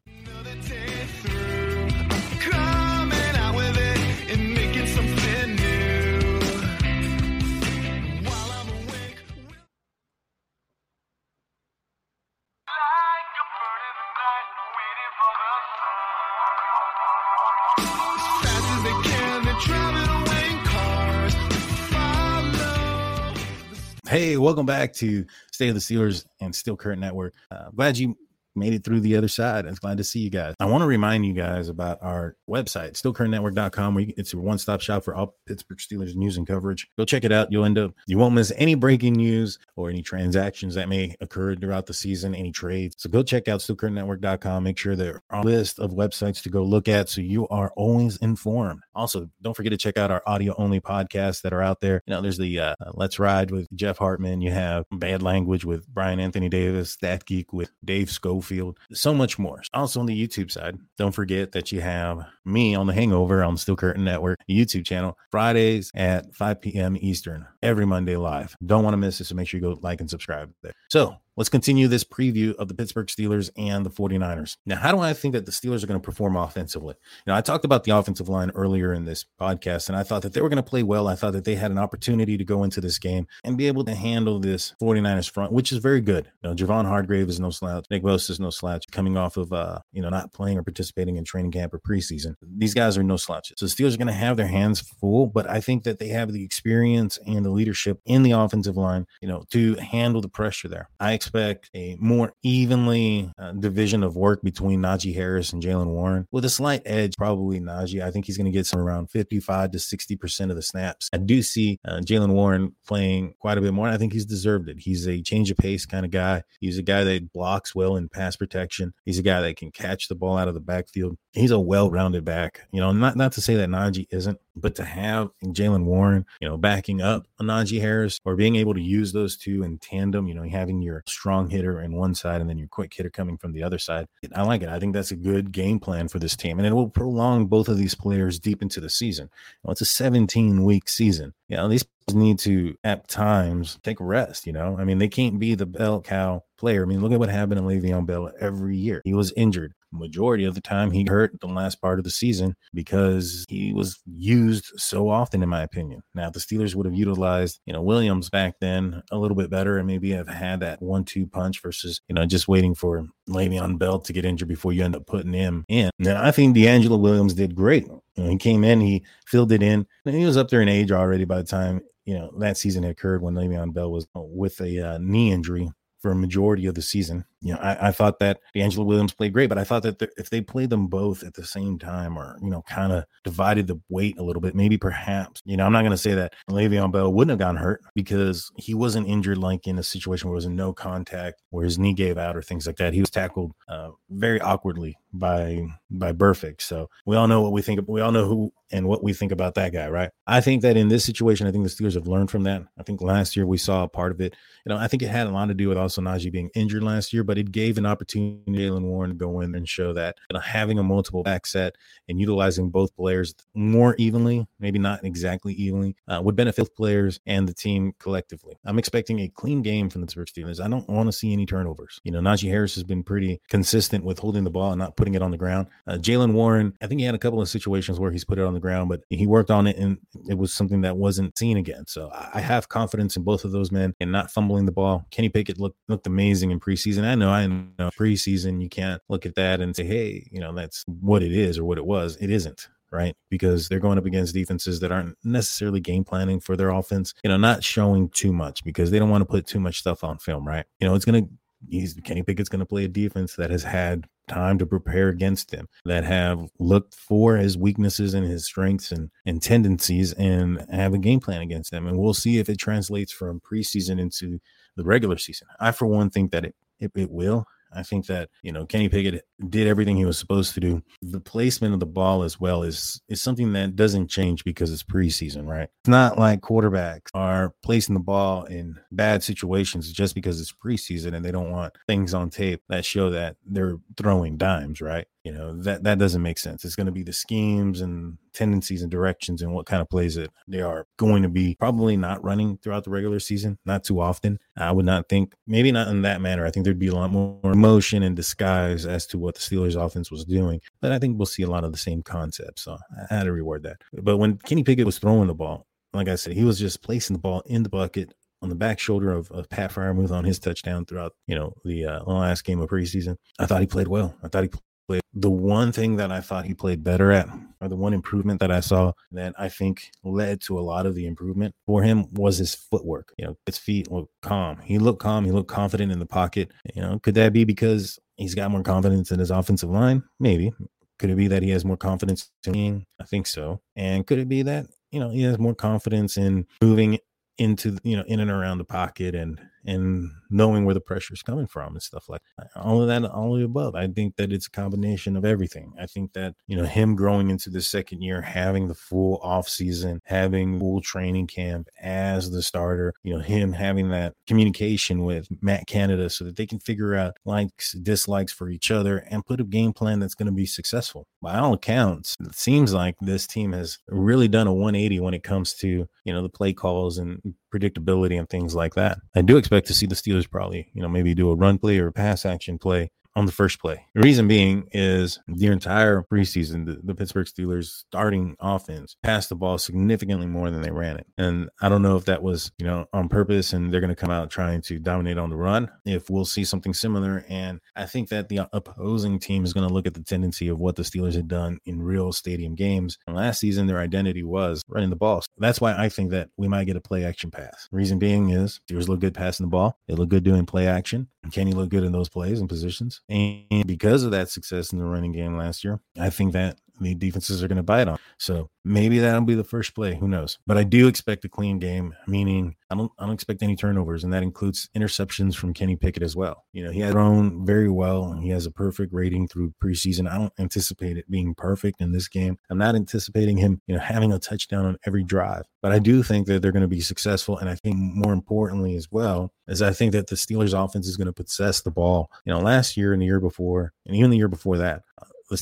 Hey, 24.16 24.38
welcome 24.38 24.66
back 24.66 24.94
to 24.94 25.26
State 25.52 25.68
of 25.68 25.74
the 25.76 25.82
Steelers 25.82 26.26
and 26.40 26.56
Steel 26.56 26.78
Curtain 26.78 27.02
Network. 27.02 27.34
Uh, 27.52 27.70
glad 27.72 27.98
you 27.98 28.18
made 28.56 28.74
it 28.74 28.84
through 28.84 29.02
the 29.02 29.16
other 29.16 29.28
side. 29.28 29.66
I'm 29.66 29.76
glad 29.76 29.98
to 29.98 30.04
see 30.04 30.20
you 30.20 30.30
guys. 30.30 30.56
I 30.60 30.66
want 30.66 30.82
to 30.82 30.88
remind 30.88 31.26
you 31.26 31.34
guys 31.34 31.70
about 31.70 32.00
our 32.02 32.36
website, 32.50 32.94
steelcurtainnetwork.com, 32.94 33.96
where 33.96 34.06
it's 34.18 34.34
a 34.34 34.38
one-stop 34.38 34.82
shop 34.82 35.04
for 35.04 35.16
all 35.16 35.36
Pittsburgh 35.46 35.78
Steelers 35.78 36.16
news 36.16 36.38
and 36.38 36.48
coverage. 36.48 36.88
Go 36.98 37.06
check 37.06 37.24
it 37.24 37.32
out. 37.32 37.52
You'll 37.52 37.66
end 37.66 37.78
up 37.78 37.94
you 38.08 38.18
won't 38.18 38.36
miss 38.36 38.52
any 38.56 38.76
breaking 38.76 39.14
news 39.14 39.60
or 39.76 39.90
any 39.90 40.02
transactions 40.02 40.76
that 40.76 40.90
may 40.90 41.16
occur 41.22 41.56
throughout 41.56 41.86
the 41.86 41.94
season, 41.94 42.36
any 42.36 42.52
trades. 42.52 42.96
So 42.98 43.10
go 43.10 43.24
check 43.24 43.48
out 43.48 43.60
steelcurtainnetwork.com. 43.60 44.64
Make 44.64 44.78
sure 44.78 44.96
there 44.96 45.22
are 45.30 45.42
a 45.42 45.44
list 45.44 45.80
of 45.80 45.92
websites 45.92 46.42
to 46.44 46.50
go 46.50 46.64
look 46.64 46.88
at 46.88 47.10
so 47.10 47.22
you 47.22 47.48
are 47.50 47.72
always 47.76 48.18
informed. 48.18 48.82
Also, 48.94 49.30
don't 49.42 49.56
forget 49.56 49.72
to 49.72 49.78
check 49.78 49.98
out 49.98 50.12
our 50.12 50.24
audio 50.26 50.54
only 50.58 50.80
podcasts 50.80 51.42
that 51.42 51.54
are 51.54 51.62
out 51.62 51.82
there. 51.82 52.02
You 52.06 52.14
know, 52.14 52.22
there's 52.22 52.38
the 52.38 52.60
uh, 52.60 52.76
Let's 52.94 53.20
Ride 53.20 53.52
with 53.52 53.68
Jeff 53.74 53.98
Hartman. 53.98 54.42
You 54.42 54.52
have 54.52 54.86
Bad 54.92 55.22
Language 55.22 55.66
with 55.66 55.88
Brian 55.88 56.20
Anthony 56.20 56.50
Davis, 56.50 56.92
Stat 56.92 57.26
Geek 57.26 57.52
with 57.54 57.72
Dave 57.84 58.10
Schofield, 58.46 58.78
so 58.94 59.14
much 59.14 59.40
more. 59.40 59.62
Also 59.74 60.00
on 60.00 60.06
the 60.06 60.28
YouTube 60.28 60.52
side, 60.52 60.78
don't 60.98 61.12
forget 61.12 61.52
that 61.54 61.72
you 61.72 61.82
have 61.82 62.26
me 62.46 62.76
on 62.76 62.86
the 62.88 62.94
Hangover 62.94 63.44
on 63.44 63.56
the 63.56 63.60
Steel 63.60 63.76
Curtain 63.76 64.04
Network 64.04 64.40
YouTube 64.50 64.86
channel 64.86 65.18
Fridays 65.32 65.92
at 65.96 66.34
5 66.36 66.62
p.m. 66.62 66.96
Eastern 67.00 67.48
every 67.64 67.86
Monday 67.86 68.18
live. 68.18 68.56
Don't 68.66 68.84
want 68.84 68.94
to 68.94 68.98
miss 68.98 69.20
it, 69.20 69.26
so 69.26 69.36
make 69.36 69.48
sure 69.48 69.60
you 69.60 69.66
go 69.66 69.80
like 69.82 70.00
and 70.00 70.10
subscribe 70.10 70.52
there. 70.62 70.74
So 70.90 71.16
Let's 71.38 71.50
continue 71.50 71.90
this 71.90 72.06
preview 72.06 72.56
of 72.56 72.70
the 72.70 72.74
Pittsburgh 72.74 73.08
Steelers 73.08 73.50
and 73.58 73.86
the 73.86 73.90
49ers. 73.90 74.56
Now, 74.66 74.78
how 74.78 74.94
do 74.94 75.00
I 75.00 75.12
think 75.12 75.34
that 75.34 75.46
the 75.46 75.52
Steelers 75.52 75.84
are 75.84 75.88
going 75.88 76.00
to 76.00 76.06
perform 76.06 76.38
offensively? 76.38 76.96
You 77.26 77.32
know, 77.32 77.36
I 77.36 77.42
talked 77.42 77.66
about 77.66 77.84
the 77.84 77.92
offensive 77.92 78.30
line 78.30 78.52
earlier 78.56 78.94
in 78.94 79.04
this 79.04 79.26
podcast, 79.38 79.90
and 79.90 79.98
I 79.98 80.04
thought 80.04 80.22
that 80.22 80.32
they 80.32 80.40
were 80.40 80.48
going 80.48 80.64
to 80.64 80.64
play 80.64 80.82
well. 80.82 81.10
I 81.10 81.16
thought 81.16 81.34
that 81.34 81.44
they 81.44 81.56
had 81.56 81.72
an 81.72 81.78
opportunity 81.78 82.38
to 82.38 82.46
go 82.46 82.64
into 82.64 82.80
this 82.80 82.98
game 82.98 83.28
and 83.44 83.58
be 83.58 83.68
able 83.68 83.84
to 83.84 83.94
handle 83.94 84.40
this 84.40 84.76
49ers 84.82 85.30
front, 85.30 85.52
which 85.52 85.74
is 85.74 85.80
very 85.80 86.00
good. 86.00 86.32
You 86.42 86.50
know, 86.50 86.56
Javon 86.56 86.86
Hargrave 86.86 87.28
is 87.28 87.38
no 87.38 87.50
slouch. 87.50 87.86
Nick 87.92 88.02
Bosa 88.02 88.30
is 88.30 88.40
no 88.40 88.50
slouch 88.50 88.86
coming 88.92 89.18
off 89.18 89.36
of, 89.36 89.52
uh, 89.52 89.80
you 89.92 90.02
know, 90.02 90.10
not 90.10 90.32
playing 90.32 90.58
or 90.58 90.64
participating 90.64 91.18
in 91.18 91.26
training 91.26 91.52
camp 91.52 91.74
or 91.74 91.80
preseason. 91.80 92.36
These 92.42 92.74
guys 92.74 92.98
are 92.98 93.04
no 93.04 93.18
slouches. 93.18 93.56
So 93.58 93.66
the 93.66 93.72
Steelers 93.72 93.96
are 93.96 93.98
going 93.98 94.08
to 94.08 94.14
have 94.14 94.38
their 94.38 94.48
hands 94.48 94.80
full, 94.80 95.28
but 95.28 95.50
I 95.50 95.60
think 95.60 95.84
that 95.84 96.00
they 96.00 96.08
have 96.10 96.32
the 96.32 96.46
experience 96.46 97.20
and 97.28 97.44
the 97.44 97.50
leadership 97.50 98.00
in 98.06 98.24
the 98.24 98.32
offensive 98.32 98.78
line, 98.78 99.06
you 99.22 99.28
know, 99.28 99.44
to 99.52 99.76
handle 99.76 100.22
the 100.22 100.30
pressure 100.30 100.70
there. 100.70 100.90
I 100.98 101.12
expect 101.26 101.72
a 101.74 101.98
more 102.00 102.34
evenly 102.44 103.32
uh, 103.40 103.52
division 103.54 104.04
of 104.04 104.16
work 104.16 104.44
between 104.44 104.80
Najee 104.80 105.16
Harris 105.16 105.54
and 105.54 105.62
Jaylen 105.62 105.88
Warren 105.88 106.28
with 106.32 106.46
a 106.46 106.50
slight 106.50 106.84
edge, 106.86 107.18
probably 107.18 107.60
Najee. 107.60 108.04
I 108.04 108.12
think 108.12 108.26
he's 108.26 108.38
going 108.38 108.46
to 108.46 108.52
get 108.52 108.68
some 108.68 108.80
around 108.80 109.10
55 109.10 109.72
to 109.72 109.78
60% 109.80 110.50
of 110.52 110.56
the 110.56 110.62
snaps. 110.62 111.10
I 111.12 111.18
do 111.18 111.42
see 111.42 111.80
uh, 111.84 112.02
Jaylen 112.06 112.34
Warren 112.34 112.76
playing 112.86 113.34
quite 113.40 113.58
a 113.58 113.62
bit 113.62 113.74
more. 113.74 113.88
I 113.88 113.98
think 113.98 114.14
he's 114.14 114.26
deserved 114.26 114.70
it. 114.70 114.78
He's 114.80 115.08
a 115.08 115.22
change 115.24 115.50
of 115.50 115.58
pace 115.58 115.88
kind 115.88 116.06
of 116.06 116.12
guy. 116.12 116.44
He's 116.60 116.78
a 116.78 116.84
guy 116.84 117.04
that 117.04 117.34
blocks 117.34 117.74
well 117.74 117.96
in 117.96 118.08
pass 118.08 118.36
protection. 118.36 118.94
He's 119.04 119.18
a 119.18 119.24
guy 119.24 119.42
that 119.42 119.58
can 119.58 119.72
catch 119.72 120.08
the 120.08 120.16
ball 120.16 120.38
out 120.38 120.48
of 120.48 120.54
the 120.54 120.60
backfield. 120.60 121.18
He's 121.32 121.52
a 121.52 121.60
well-rounded 121.60 122.24
back. 122.24 122.68
You 122.72 122.82
know, 122.82 122.92
not 122.92 123.16
not 123.16 123.32
to 123.34 123.42
say 123.42 123.56
that 123.56 123.70
Najee 123.70 124.08
isn't, 124.12 124.40
but 124.56 124.76
to 124.76 124.84
have 124.84 125.30
Jaylen 125.44 125.84
Warren, 125.86 126.26
you 126.40 126.48
know, 126.48 126.58
backing 126.58 127.02
up 127.02 127.28
Najee 127.42 127.82
Harris 127.82 128.20
or 128.26 128.36
being 128.36 128.56
able 128.56 128.74
to 128.74 128.82
use 128.82 129.12
those 129.12 129.38
two 129.38 129.64
in 129.64 129.78
tandem, 129.80 130.28
you 130.28 130.34
know, 130.34 130.44
having 130.44 130.82
your 130.82 131.04
strong 131.08 131.50
hitter 131.50 131.82
in 131.82 131.94
one 131.94 132.16
side 132.16 132.42
and 132.42 132.50
then 132.50 132.58
your 132.58 132.68
quick 132.68 132.94
hitter 132.94 133.10
coming 133.10 133.38
from 133.38 133.52
the 133.52 133.64
other 133.64 133.78
side. 133.80 134.08
I 134.34 134.44
like 134.44 134.62
it. 134.62 134.70
I 134.70 134.80
think 134.80 134.94
that's 134.94 135.12
a 135.12 135.16
good 135.16 135.52
game 135.52 135.80
plan 135.80 136.08
for 136.08 136.20
this 136.20 136.36
team. 136.36 136.60
And 136.60 136.68
it 136.68 136.74
will 136.74 136.90
prolong 136.90 137.48
both 137.48 137.68
of 137.68 137.78
these 137.78 137.96
players 137.96 138.40
deep 138.40 138.62
into 138.62 138.80
the 138.80 138.90
season. 138.90 139.30
It's 139.68 139.82
a 139.82 139.86
17 139.86 140.64
week 140.64 140.88
season. 140.88 141.34
You 141.50 141.58
know, 141.58 141.68
these 141.68 141.86
need 142.14 142.40
to 142.40 142.76
at 142.84 143.08
times 143.08 143.80
take 143.84 143.98
rest. 144.00 144.46
You 144.46 144.54
know, 144.54 144.78
I 144.80 144.84
mean, 144.84 145.00
they 145.00 145.08
can't 145.08 145.40
be 145.40 145.56
the 145.56 145.66
bell 145.66 146.02
cow 146.02 146.44
player. 146.58 146.84
I 146.84 146.86
mean, 146.86 147.02
look 147.02 147.12
at 147.12 147.20
what 147.20 147.30
happened 147.30 147.60
to 147.60 147.64
Le'Veon 147.64 148.06
Bell 148.06 148.32
every 148.40 148.78
year. 148.78 149.02
He 149.04 149.14
was 149.14 149.34
injured. 149.36 149.74
Majority 149.92 150.44
of 150.44 150.56
the 150.56 150.62
time 150.62 150.92
he 150.92 151.06
hurt 151.08 151.40
the 151.40 151.48
last 151.48 151.82
part 151.82 152.00
of 152.00 152.04
the 152.04 152.12
season 152.12 152.56
because 152.74 153.46
he 153.48 153.72
was 153.72 154.02
used 154.06 154.72
so 154.76 155.10
often 155.10 155.42
in 155.42 155.48
my 155.48 155.64
opinion. 155.64 156.04
Now 156.14 156.30
the 156.30 156.40
steelers 156.40 156.76
would 156.76 156.86
have 156.86 156.96
utilized 156.96 157.62
you 157.66 157.72
know 157.72 157.82
williams 157.82 158.30
back 158.30 158.56
then 158.60 159.02
a 159.12 159.18
little 159.18 159.38
bit 159.38 159.50
better 159.50 159.78
and 159.78 159.88
maybe 159.88 160.12
have 160.12 160.28
had 160.28 160.60
that 160.60 160.82
one-two 160.82 161.28
punch 161.28 161.62
versus 161.62 162.02
you 162.10 162.16
know 162.16 162.26
just 162.26 162.50
waiting 162.50 162.76
for 162.76 163.08
Le'Veon 163.30 163.80
Bell 163.80 164.00
to 164.00 164.12
get 164.12 164.26
injured 164.26 164.50
before 164.50 164.74
you 164.74 164.84
end 164.84 164.98
up 164.98 165.06
putting 165.06 165.34
him 165.34 165.64
in. 165.70 165.90
Now 165.98 166.22
i 166.22 166.32
think 166.32 166.58
DeAngelo 166.58 167.00
Williams 167.00 167.34
did 167.34 167.56
great. 167.56 167.88
You 167.88 168.02
know, 168.18 168.30
he 168.30 168.38
came 168.38 168.66
in 168.66 168.82
he 168.82 169.06
filled 169.28 169.54
it 169.54 169.64
in. 169.64 169.88
He 170.04 170.26
was 170.26 170.36
up 170.36 170.50
there 170.50 170.62
in 170.62 170.68
age 170.68 170.92
already 170.92 171.24
by 171.24 171.38
the 171.38 171.44
time 171.44 171.82
you 172.06 172.16
know 172.16 172.32
that 172.40 172.58
season 172.58 172.84
had 172.84 172.92
occurred 172.92 173.22
when 173.22 173.34
Le'Veon 173.34 173.74
Bell 173.74 173.92
was 173.92 174.08
with 174.14 174.60
a 174.62 174.82
uh, 174.82 174.98
knee 175.00 175.32
injury 175.32 175.70
for 176.06 176.12
a 176.12 176.16
majority 176.16 176.68
of 176.68 176.76
the 176.76 176.84
season. 176.84 177.26
You 177.46 177.54
know, 177.54 177.60
I, 177.60 177.90
I 177.90 177.92
thought 177.92 178.18
that 178.20 178.40
DeAngelo 178.56 178.88
Williams 178.88 179.14
played 179.14 179.32
great, 179.32 179.50
but 179.50 179.60
I 179.60 179.64
thought 179.64 179.84
that 179.84 180.02
if 180.18 180.32
they 180.32 180.42
played 180.42 180.72
them 180.72 180.88
both 180.88 181.24
at 181.24 181.36
the 181.36 181.46
same 181.46 181.78
time 181.78 182.18
or, 182.18 182.40
you 182.42 182.50
know, 182.50 182.64
kind 182.64 182.92
of 182.92 183.06
divided 183.24 183.68
the 183.68 183.80
weight 183.88 184.18
a 184.18 184.24
little 184.24 184.42
bit, 184.42 184.56
maybe 184.56 184.80
perhaps, 184.80 185.44
you 185.46 185.56
know, 185.56 185.64
I'm 185.64 185.72
not 185.72 185.84
going 185.84 185.92
to 185.92 185.98
say 185.98 186.16
that 186.16 186.34
Le'Veon 186.50 186.92
Bell 186.92 187.14
wouldn't 187.14 187.30
have 187.30 187.38
gotten 187.38 187.62
hurt 187.62 187.82
because 187.94 188.52
he 188.58 188.74
wasn't 188.74 189.08
injured 189.08 189.38
like 189.38 189.68
in 189.68 189.78
a 189.78 189.84
situation 189.84 190.28
where 190.28 190.34
it 190.34 190.38
was 190.38 190.48
no 190.48 190.74
contact, 190.74 191.44
where 191.52 191.64
his 191.64 191.78
knee 191.78 191.94
gave 191.94 192.18
out 192.18 192.36
or 192.36 192.42
things 192.42 192.66
like 192.66 192.78
that. 192.78 192.94
He 192.94 193.00
was 193.00 193.12
tackled 193.12 193.54
uh, 193.68 193.92
very 194.10 194.42
awkwardly 194.42 194.98
by 195.14 195.68
by 195.92 196.14
Burfict. 196.14 196.62
So 196.62 196.90
we 197.06 197.16
all 197.16 197.28
know 197.28 197.42
what 197.42 197.52
we 197.52 197.62
think. 197.62 197.80
We 197.88 198.02
all 198.02 198.12
know 198.12 198.26
who 198.26 198.52
and 198.72 198.88
what 198.88 199.04
we 199.04 199.14
think 199.14 199.32
about 199.32 199.54
that 199.56 199.72
guy, 199.72 199.88
right? 199.90 200.10
I 200.28 200.42
think 200.42 200.62
that 200.64 200.76
in 200.76 200.88
this 200.88 201.06
situation, 201.06 201.48
I 201.48 201.52
think 201.52 201.64
the 201.64 201.70
Steelers 201.70 201.94
have 201.94 202.08
learned 202.08 202.32
from 202.32 202.44
that. 202.44 202.64
I 202.80 202.84
think 202.84 203.02
last 203.02 203.36
year 203.36 203.46
we 203.46 203.58
saw 203.58 203.84
a 203.84 203.88
part 203.88 204.12
of 204.12 204.20
it. 204.20 204.36
You 204.66 204.74
know, 204.74 204.78
I 204.78 204.88
think 204.88 205.04
it 205.04 205.10
had 205.10 205.28
a 205.28 205.32
lot 205.32 205.46
to 205.48 205.54
do 205.54 205.70
with 205.70 205.78
also 205.78 206.02
Najee 206.02 206.32
being 206.32 206.50
injured 206.56 206.84
last 206.84 207.14
year, 207.14 207.24
but 207.24 207.35
it 207.38 207.52
gave 207.52 207.78
an 207.78 207.86
opportunity 207.86 208.42
to 208.46 208.52
Jaylen 208.52 208.84
Warren 208.84 209.12
to 209.12 209.16
go 209.16 209.42
in 209.42 209.56
and 209.56 209.68
show 209.68 209.94
that 209.94 210.18
you 210.30 210.36
know, 210.36 210.40
having 210.40 210.80
a 210.80 210.84
multiple 210.84 211.24
back 211.24 211.46
set 211.46 211.76
and 212.10 212.20
utilizing 212.20 212.70
both 212.70 212.96
players 212.96 213.34
more 213.54 213.96
evenly, 213.98 214.46
maybe 214.60 214.80
not 214.80 215.04
exactly 215.04 215.54
evenly, 215.54 215.96
uh, 216.08 216.22
would 216.24 216.36
benefit 216.36 216.76
players 216.76 217.20
and 217.26 217.48
the 217.48 217.54
team 217.54 217.94
collectively. 218.00 218.56
I'm 218.66 218.80
expecting 218.80 219.20
a 219.20 219.30
clean 219.30 219.62
game 219.62 219.90
from 219.90 220.02
the 220.02 220.08
Pittsburgh 220.08 220.28
Steelers. 220.28 220.64
I 220.64 220.68
don't 220.68 220.88
want 220.90 221.08
to 221.08 221.14
see 221.14 221.34
any 221.34 221.46
turnovers. 221.46 222.00
You 222.04 222.12
know, 222.12 222.20
Najee 222.20 222.50
Harris 222.50 222.76
has 222.76 222.84
been 222.84 223.04
pretty 223.04 223.42
consistent 223.50 224.04
with 224.04 224.20
holding 224.20 224.44
the 224.44 224.50
ball 224.50 224.72
and 224.72 224.80
not 224.80 224.96
putting 224.96 225.16
it 225.16 225.22
on 225.22 225.32
the 225.32 225.38
ground. 225.38 225.68
Uh, 225.88 225.94
Jaylen 225.94 226.34
Warren, 226.34 226.74
I 226.82 226.88
think 226.88 227.00
he 227.00 227.06
had 227.06 227.16
a 227.16 227.20
couple 227.20 227.42
of 227.42 227.50
situations 227.50 228.00
where 228.00 228.12
he's 228.12 228.26
put 228.26 228.40
it 228.40 228.46
on 228.46 228.54
the 228.54 228.60
ground, 228.60 228.90
but 228.90 229.02
he 229.10 229.28
worked 229.28 229.52
on 229.52 229.68
it 229.68 229.78
and 229.78 229.98
it 230.30 230.38
was 230.38 230.54
something 230.54 230.82
that 230.82 230.98
wasn't 230.98 231.38
seen 231.38 231.58
again. 231.58 231.86
So 231.88 232.10
I 232.14 232.40
have 232.40 232.70
confidence 232.70 233.16
in 233.18 233.24
both 233.24 233.46
of 233.46 233.52
those 233.52 233.72
men 233.72 233.94
and 234.00 234.12
not 234.12 234.32
fumbling 234.32 234.66
the 234.66 234.72
ball. 234.72 235.06
Kenny 235.12 235.30
Pickett 235.30 235.60
looked 235.60 235.78
looked 235.88 236.08
amazing 236.08 236.52
in 236.52 236.60
preseason. 236.60 237.04
I 237.04 237.16
know, 237.16 237.25
I 237.30 237.48
know 237.48 237.90
preseason 237.98 238.62
you 238.62 238.70
can't 238.70 239.02
look 239.10 239.26
at 239.26 239.36
that 239.36 239.62
and 239.62 239.76
say, 239.76 239.86
hey, 239.86 240.28
you 240.32 240.40
know, 240.40 240.54
that's 240.54 240.84
what 240.88 241.24
it 241.24 241.32
is 241.32 241.58
or 241.58 241.66
what 241.66 241.78
it 241.78 241.86
was. 241.86 242.18
It 242.18 242.30
isn't 242.30 242.68
right? 242.92 243.16
Because 243.30 243.68
they're 243.68 243.80
going 243.80 243.98
up 243.98 244.06
against 244.06 244.34
defenses 244.34 244.80
that 244.80 244.92
aren't 244.92 245.18
necessarily 245.24 245.82
game 245.82 246.06
planning 246.06 246.40
for 246.40 246.56
their 246.56 246.70
offense, 246.70 247.14
you 247.24 247.30
know, 247.30 247.36
not 247.36 247.64
showing 247.64 248.08
too 248.10 248.32
much 248.32 248.64
because 248.64 248.90
they 248.90 249.00
don't 249.00 249.10
want 249.10 249.22
to 249.22 249.26
put 249.26 249.46
too 249.46 249.60
much 249.60 249.80
stuff 249.80 250.04
on 250.04 250.18
film, 250.18 250.48
right? 250.48 250.66
You 250.80 250.88
know, 250.88 250.96
it's 250.96 251.04
going 251.04 251.26
to 251.26 251.30
he's 251.70 251.96
Kenny 252.04 252.24
Pickett's 252.24 252.50
going 252.50 252.60
to 252.60 252.66
play 252.66 252.86
a 252.86 252.88
defense 252.88 253.36
that 253.36 253.50
has 253.50 253.64
had 253.64 254.08
time 254.28 254.58
to 254.58 254.66
prepare 254.66 255.10
against 255.10 255.52
him, 255.52 255.68
that 255.86 256.04
have 256.04 256.50
looked 256.60 256.96
for 256.96 257.38
his 257.38 257.58
weaknesses 257.58 258.14
and 258.14 258.26
his 258.26 258.46
strengths 258.46 258.92
and, 258.92 259.10
and 259.26 259.42
tendencies 259.42 260.14
and 260.14 260.66
have 260.72 260.94
a 260.94 260.98
game 260.98 261.20
plan 261.20 261.42
against 261.42 261.72
them. 261.72 261.88
And 261.88 261.98
we'll 261.98 262.14
see 262.14 262.40
if 262.40 262.50
it 262.50 262.58
translates 262.58 263.12
from 263.12 263.40
preseason 263.40 264.00
into 264.00 264.40
the 264.76 264.84
regular 264.84 265.18
season. 265.18 265.48
I, 265.60 265.72
for 265.72 265.86
one, 265.86 266.10
think 266.10 266.32
that 266.32 266.46
it, 266.46 266.56
it, 266.80 266.92
it 266.96 267.12
will. 267.12 267.46
I 267.76 267.84
think 267.84 268.06
that 268.08 268.30
you 268.42 268.52
know 268.52 268.66
Kenny 268.66 268.90
Pickett 268.90 269.24
did 269.50 269.68
everything 269.68 269.98
he 269.98 270.06
was 270.06 270.18
supposed 270.18 270.54
to 270.54 270.60
do. 270.60 270.82
The 271.02 271.20
placement 271.20 271.74
of 271.74 271.80
the 271.80 271.86
ball 271.86 272.24
as 272.24 272.40
well 272.40 272.64
is 272.64 273.02
is 273.10 273.22
something 273.22 273.54
that 273.54 273.76
doesn't 273.76 274.10
change 274.10 274.44
because 274.44 274.72
it's 274.72 274.84
preseason, 274.84 275.46
right? 275.46 275.70
It's 275.84 275.90
not 275.90 276.18
like 276.18 276.42
quarterbacks 276.42 277.10
are 277.14 277.54
placing 277.64 277.96
the 277.96 278.02
ball 278.02 278.46
in 278.46 278.80
bad 278.92 279.24
situations 279.24 279.92
just 279.92 280.16
because 280.16 280.40
it's 280.40 280.54
preseason 280.54 281.14
and 281.14 281.26
they 281.26 281.32
don't 281.32 281.52
want 281.52 281.74
things 281.88 282.14
on 282.14 282.30
tape 282.30 282.62
that 282.70 282.86
show 282.86 283.10
that 283.10 283.36
they're 283.46 283.78
throwing 283.98 284.38
dimes, 284.38 284.82
right? 284.82 285.08
You 285.26 285.32
know 285.32 285.60
that 285.64 285.84
that 285.84 285.98
doesn't 285.98 286.22
make 286.22 286.38
sense. 286.38 286.64
It's 286.64 286.76
going 286.76 286.86
to 286.86 286.92
be 286.92 287.02
the 287.02 287.12
schemes 287.12 287.82
and 287.82 288.20
tendencies 288.32 288.84
and 288.84 288.92
directions 288.92 289.42
and 289.42 289.52
what 289.52 289.66
kind 289.66 289.82
of 289.82 289.90
plays 289.90 290.14
that 290.16 290.30
they 290.48 290.62
are 290.62 290.86
going 290.98 291.24
to 291.24 291.30
be 291.30 291.56
probably 291.56 291.98
not 291.98 292.24
running 292.24 292.60
throughout 292.60 292.84
the 292.84 292.92
regular 292.92 293.20
season, 293.20 293.58
not 293.66 293.84
too 293.84 294.00
often. 294.00 294.38
I 294.56 294.72
would 294.72 294.86
not 294.86 295.10
think, 295.10 295.34
maybe 295.48 295.72
not 295.72 295.88
in 295.88 296.04
that 296.04 296.22
manner. 296.22 296.46
I 296.46 296.52
think 296.52 296.64
there'd 296.64 296.78
be 296.78 296.90
a 296.90 296.96
lot 296.96 297.10
more 297.10 297.40
emotion 297.44 298.04
and 298.04 298.16
disguise 298.16 298.86
as 298.86 299.08
to 299.08 299.18
what 299.18 299.34
the 299.34 299.42
Steelers 299.42 299.76
offense 299.76 300.12
was 300.12 300.26
doing. 300.26 300.62
But 300.80 300.92
I 300.92 301.00
think 301.00 301.18
we'll 301.18 301.26
see 301.26 301.42
a 301.42 301.50
lot 301.50 301.64
of 301.64 301.72
the 301.72 301.78
same 301.80 302.04
concepts. 302.04 302.62
So 302.62 302.78
I 302.96 303.12
had 303.12 303.24
to 303.24 303.32
reward 303.32 303.64
that. 303.64 303.78
But 304.04 304.18
when 304.18 304.38
Kenny 304.38 304.64
Pickett 304.64 304.86
was 304.86 305.00
throwing 305.00 305.26
the 305.26 305.34
ball, 305.34 305.66
like 305.92 306.08
I 306.08 306.16
said, 306.16 306.34
he 306.34 306.44
was 306.44 306.60
just 306.60 306.84
placing 306.84 307.16
the 307.16 307.22
ball 307.22 307.42
in 307.48 307.64
the 307.64 307.70
bucket 307.70 308.14
on 308.44 308.50
the 308.50 308.56
back 308.56 308.78
shoulder 308.78 309.12
of, 309.12 309.32
of 309.32 309.50
Pat 309.50 309.72
Freiermuth 309.72 310.12
on 310.12 310.24
his 310.24 310.38
touchdown 310.38 310.86
throughout, 310.86 311.14
you 311.26 311.34
know, 311.34 311.52
the 311.64 311.86
uh, 311.86 312.04
last 312.04 312.44
game 312.44 312.60
of 312.60 312.70
preseason. 312.70 313.18
I 313.40 313.48
thought 313.48 313.62
he 313.62 313.68
played 313.68 313.88
well. 313.88 314.16
I 314.22 314.28
thought 314.28 314.44
he 314.44 314.52
played. 314.88 315.02
The 315.14 315.32
one 315.32 315.72
thing 315.72 315.96
that 315.98 316.12
I 316.12 316.22
thought 316.22 316.46
he 316.46 316.54
played 316.54 316.84
better 316.84 317.12
at, 317.12 317.28
or 317.62 317.68
the 317.68 317.76
one 317.76 317.94
improvement 317.94 318.40
that 318.42 318.52
I 318.52 318.60
saw 318.60 318.92
that 319.12 319.34
I 319.38 319.50
think 319.50 319.92
led 320.04 320.42
to 320.42 320.60
a 320.60 320.62
lot 320.62 320.86
of 320.86 320.96
the 320.96 321.08
improvement 321.08 321.56
for 321.66 321.84
him 321.84 322.06
was 322.14 322.38
his 322.38 322.54
footwork. 322.54 323.14
You 323.18 323.26
know, 323.26 323.38
his 323.46 323.58
feet 323.58 323.92
looked 323.92 324.12
calm. 324.22 324.60
He 324.60 324.78
looked 324.78 325.00
calm. 325.00 325.26
He 325.26 325.32
looked 325.32 325.50
confident 325.50 325.92
in 325.92 326.00
the 326.00 326.06
pocket. 326.06 326.52
You 326.74 326.82
know, 326.82 327.00
could 327.00 327.16
that 327.16 327.34
be 327.34 327.46
because 327.46 327.98
he's 328.18 328.36
got 328.36 328.52
more 328.52 328.64
confidence 328.64 329.12
in 329.12 329.20
his 329.20 329.32
offensive 329.32 329.70
line? 329.70 330.04
Maybe. 330.20 330.52
Could 331.00 331.10
it 331.10 331.18
be 331.18 331.28
that 331.28 331.44
he 331.44 331.50
has 331.50 331.66
more 331.66 331.78
confidence? 331.78 332.30
I 332.48 332.82
think 333.06 333.28
so. 333.28 333.62
And 333.76 334.08
could 334.08 334.20
it 334.20 334.30
be 334.30 334.44
that, 334.44 334.68
you 334.92 335.00
know, 335.00 335.10
he 335.10 335.24
has 335.24 335.38
more 335.38 335.56
confidence 335.56 336.18
in 336.18 336.46
moving 336.62 337.00
into, 337.38 337.78
you 337.84 337.98
know, 337.98 338.04
in 338.08 338.22
and 338.22 338.32
around 338.32 338.60
the 338.60 338.66
pocket 338.66 339.14
and 339.14 339.40
and 339.66 340.12
knowing 340.30 340.66
where 340.66 340.74
the 340.74 340.82
pressure 340.82 341.14
is 341.14 341.22
coming 341.22 341.48
from 341.48 341.74
and 341.74 341.82
stuff 341.82 342.10
like 342.10 342.22
that. 342.38 342.50
all 342.56 342.82
of 342.82 342.88
that, 342.88 343.04
all 343.06 343.34
of 343.34 343.40
the 343.40 343.46
above. 343.46 343.76
I 343.76 343.88
think 343.88 344.16
that 344.18 344.32
it's 344.32 344.48
a 344.48 344.52
combination 344.52 345.16
of 345.16 345.26
everything. 345.26 345.74
I 345.80 345.86
think 345.86 346.14
that, 346.14 346.36
you 346.48 346.56
know, 346.56 346.66
him 346.66 346.96
growing 346.96 347.30
into 347.30 347.50
the 347.50 347.62
second 347.62 348.02
year, 348.02 348.22
having 348.22 348.68
the 348.68 348.76
full 348.76 349.20
off 349.24 349.48
season, 349.48 350.02
having 350.06 350.60
full 350.60 350.82
training 350.82 351.28
camp 351.28 351.68
as 351.82 352.32
the 352.32 352.42
starter, 352.42 352.94
you 353.04 353.14
know, 353.14 353.22
him 353.22 353.54
having 353.54 353.90
that 353.90 354.14
communication 354.28 355.04
with 355.04 355.28
Matt 355.42 355.68
Canada 355.68 356.10
so 356.10 356.26
that 356.26 356.36
they 356.36 356.46
can 356.46 356.60
figure 356.60 356.96
out 356.96 357.18
likes, 357.26 357.74
dislikes 357.74 358.34
for 358.34 358.50
each 358.50 358.72
other 358.72 358.98
and 359.10 359.26
put 359.26 359.42
a 359.42 359.44
game 359.44 359.74
plan 359.74 360.00
that's 360.00 360.16
going 360.16 360.28
to 360.28 360.32
be 360.32 360.46
successful. 360.46 361.08
By 361.22 361.38
all 361.38 361.54
accounts, 361.54 362.16
it 362.20 362.36
seems 362.36 362.74
like 362.74 362.96
this 363.02 363.28
team 363.28 363.54
has 363.54 363.80
really 363.88 364.28
done 364.28 364.48
a 364.48 364.54
180 364.54 365.00
when 365.00 365.14
it 365.14 365.24
comes 365.24 365.54
to, 365.56 365.88
you 366.04 366.14
know, 366.14 366.22
the 366.22 366.30
play 366.30 366.54
calls 366.54 366.98
and 366.98 367.20
predictability 367.56 368.18
and 368.18 368.30
things 368.30 368.56
like 368.56 368.76
that. 368.76 368.98
I 369.16 369.22
do 369.22 369.38
expect 369.38 369.68
to 369.68 369.74
see 369.74 369.86
the 369.86 369.96
Steelers 369.96 370.30
probably, 370.30 370.70
you 370.74 370.82
know, 370.82 370.90
maybe 370.90 371.14
do 371.14 371.30
a 371.30 371.36
run 371.36 371.58
play 371.58 371.80
or 371.80 371.88
a 371.88 371.94
pass 371.94 372.26
action 372.26 372.58
play 372.58 372.92
on 373.16 373.26
the 373.26 373.32
first 373.32 373.60
play. 373.60 373.86
The 373.94 374.02
reason 374.02 374.28
being 374.28 374.68
is 374.72 375.20
the 375.28 375.48
entire 375.48 376.04
preseason, 376.04 376.66
the, 376.66 376.82
the, 376.84 376.96
Pittsburgh 376.96 377.28
Steelers 377.28 377.66
starting 377.66 378.36
offense 378.40 378.98
passed 379.04 379.30
the 379.30 379.36
ball 379.36 379.58
significantly 379.58 380.28
more 380.28 380.52
than 380.52 380.62
they 380.62 380.72
ran 380.72 380.98
it. 380.98 381.08
And 381.18 381.50
I 381.62 381.70
don't 381.70 381.82
know 381.82 381.96
if 381.96 382.06
that 382.06 382.24
was, 382.24 382.52
you 382.58 382.66
know, 382.66 382.88
on 382.94 383.10
purpose 383.10 383.54
and 383.54 383.72
they're 383.72 383.82
going 383.82 383.90
to 383.90 383.96
come 383.96 384.10
out 384.10 384.30
trying 384.30 384.62
to 384.64 384.80
dominate 384.80 385.18
on 385.18 385.30
the 385.30 385.38
run, 385.38 385.70
if 385.86 386.10
we'll 386.10 386.26
see 386.26 386.44
something 386.44 386.74
similar. 386.74 387.26
And 387.30 387.60
I 387.76 387.86
think 387.86 388.10
that 388.10 388.30
the 388.30 388.48
opposing 388.52 389.20
team 389.20 389.44
is 389.46 389.54
going 389.54 389.68
to 389.68 389.74
look 389.74 389.88
at 389.88 389.94
the 389.94 390.04
tendency 390.04 390.48
of 390.48 390.60
what 390.60 390.76
the 390.76 390.84
Steelers 390.84 391.16
had 391.16 391.28
done 391.28 391.60
in 391.66 391.82
real 391.82 392.12
stadium 392.12 392.56
games. 392.56 392.98
And 393.08 393.16
last 393.16 393.40
season, 393.40 393.68
their 393.68 393.80
identity 393.80 394.24
was 394.24 394.64
running 394.68 394.90
the 394.90 394.96
ball. 394.96 395.22
So 395.22 395.28
that's 395.38 395.62
why 395.62 395.76
I 395.76 395.90
think 395.90 396.12
that 396.12 396.30
we 396.38 396.48
might 396.48 396.66
get 396.66 396.76
a 396.76 396.82
play 396.82 397.06
action 397.06 397.32
pass. 397.32 397.68
reason 397.72 398.00
being 398.00 398.30
is 398.30 398.60
Steelers 398.70 398.88
look 398.88 399.00
good 399.00 399.14
passing 399.14 399.46
the 399.46 399.50
ball. 399.50 399.78
They 399.88 399.96
look 399.96 400.10
good 400.10 400.24
doing 400.24 400.46
play 400.46 400.68
action. 400.68 401.08
Can 401.32 401.48
he 401.48 401.54
look 401.54 401.70
good 401.70 401.84
in 401.84 401.92
those 401.92 402.10
plays 402.10 402.40
and 402.40 402.50
positions? 402.50 403.02
And 403.08 403.68
because 403.68 404.04
of 404.04 404.12
that 404.12 404.30
success 404.30 404.74
in 404.74 404.80
the 404.80 404.86
running 404.86 405.12
game 405.12 405.38
last 405.38 405.64
year, 405.64 405.80
I 406.00 406.10
think 406.10 406.34
that 406.34 406.60
the 406.80 406.96
defenses 406.96 407.44
are 407.44 407.48
going 407.48 407.58
to 407.58 407.64
bite 407.64 407.88
on. 407.88 407.98
So 408.18 408.50
maybe 408.64 409.00
that'll 409.00 409.22
be 409.22 409.36
the 409.36 409.44
first 409.44 409.76
play. 409.76 409.96
Who 409.96 410.08
knows? 410.08 410.40
But 410.48 410.58
I 410.58 410.64
do 410.64 410.88
expect 410.88 411.26
a 411.26 411.30
clean 411.30 411.60
game, 411.60 411.94
meaning 412.08 412.56
I 412.70 412.76
don't 412.76 412.92
I 412.98 413.06
don't 413.06 413.14
expect 413.14 413.44
any 413.44 413.56
turnovers, 413.56 414.04
and 414.04 414.12
that 414.14 414.24
includes 414.24 414.70
interceptions 414.76 415.36
from 415.36 415.54
Kenny 415.54 415.76
Pickett 415.76 416.04
as 416.04 416.16
well. 416.16 416.46
You 416.52 416.64
know, 416.64 416.72
he 416.72 416.80
has 416.80 416.92
thrown 416.92 417.46
very 417.46 417.70
well. 417.70 418.12
and 418.12 418.24
He 418.24 418.30
has 418.30 418.46
a 418.46 418.52
perfect 418.52 418.94
rating 418.94 419.28
through 419.28 419.54
preseason. 419.64 420.10
I 420.10 420.18
don't 420.18 420.34
anticipate 420.40 420.98
it 420.98 421.10
being 421.10 421.36
perfect 421.36 421.82
in 421.82 421.92
this 421.92 422.08
game. 422.08 422.38
I'm 422.50 422.58
not 422.58 422.76
anticipating 422.76 423.38
him, 423.38 423.62
you 423.68 423.76
know, 423.76 423.82
having 423.82 424.12
a 424.12 424.20
touchdown 424.20 424.66
on 424.66 424.78
every 424.86 425.04
drive. 425.04 425.44
But 425.62 425.72
I 425.72 425.80
do 425.80 426.04
think 426.04 426.28
that 426.28 426.42
they're 426.42 426.52
going 426.52 426.62
to 426.62 426.68
be 426.68 426.82
successful. 426.82 427.38
And 427.38 427.50
I 427.50 427.56
think 427.56 427.78
more 427.78 428.14
importantly 428.14 428.76
as 428.76 428.92
well, 428.92 429.32
is 429.48 429.62
I 429.62 429.72
think 429.72 429.92
that 429.94 430.08
the 430.08 430.16
Steelers 430.16 430.54
offense 430.54 430.88
is 430.88 430.98
going 430.98 431.08
to 431.08 431.14
possess 431.14 431.62
the 431.62 431.72
ball. 431.72 432.12
You 432.26 432.34
know, 432.34 432.40
last 432.40 432.78
year 432.78 432.94
and 432.94 433.02
the 433.02 433.06
year 433.06 433.20
before, 433.20 433.74
and 433.86 433.96
even 433.96 434.10
the 434.10 434.18
year 434.18 434.28
before 434.28 434.58
that, 434.58 434.84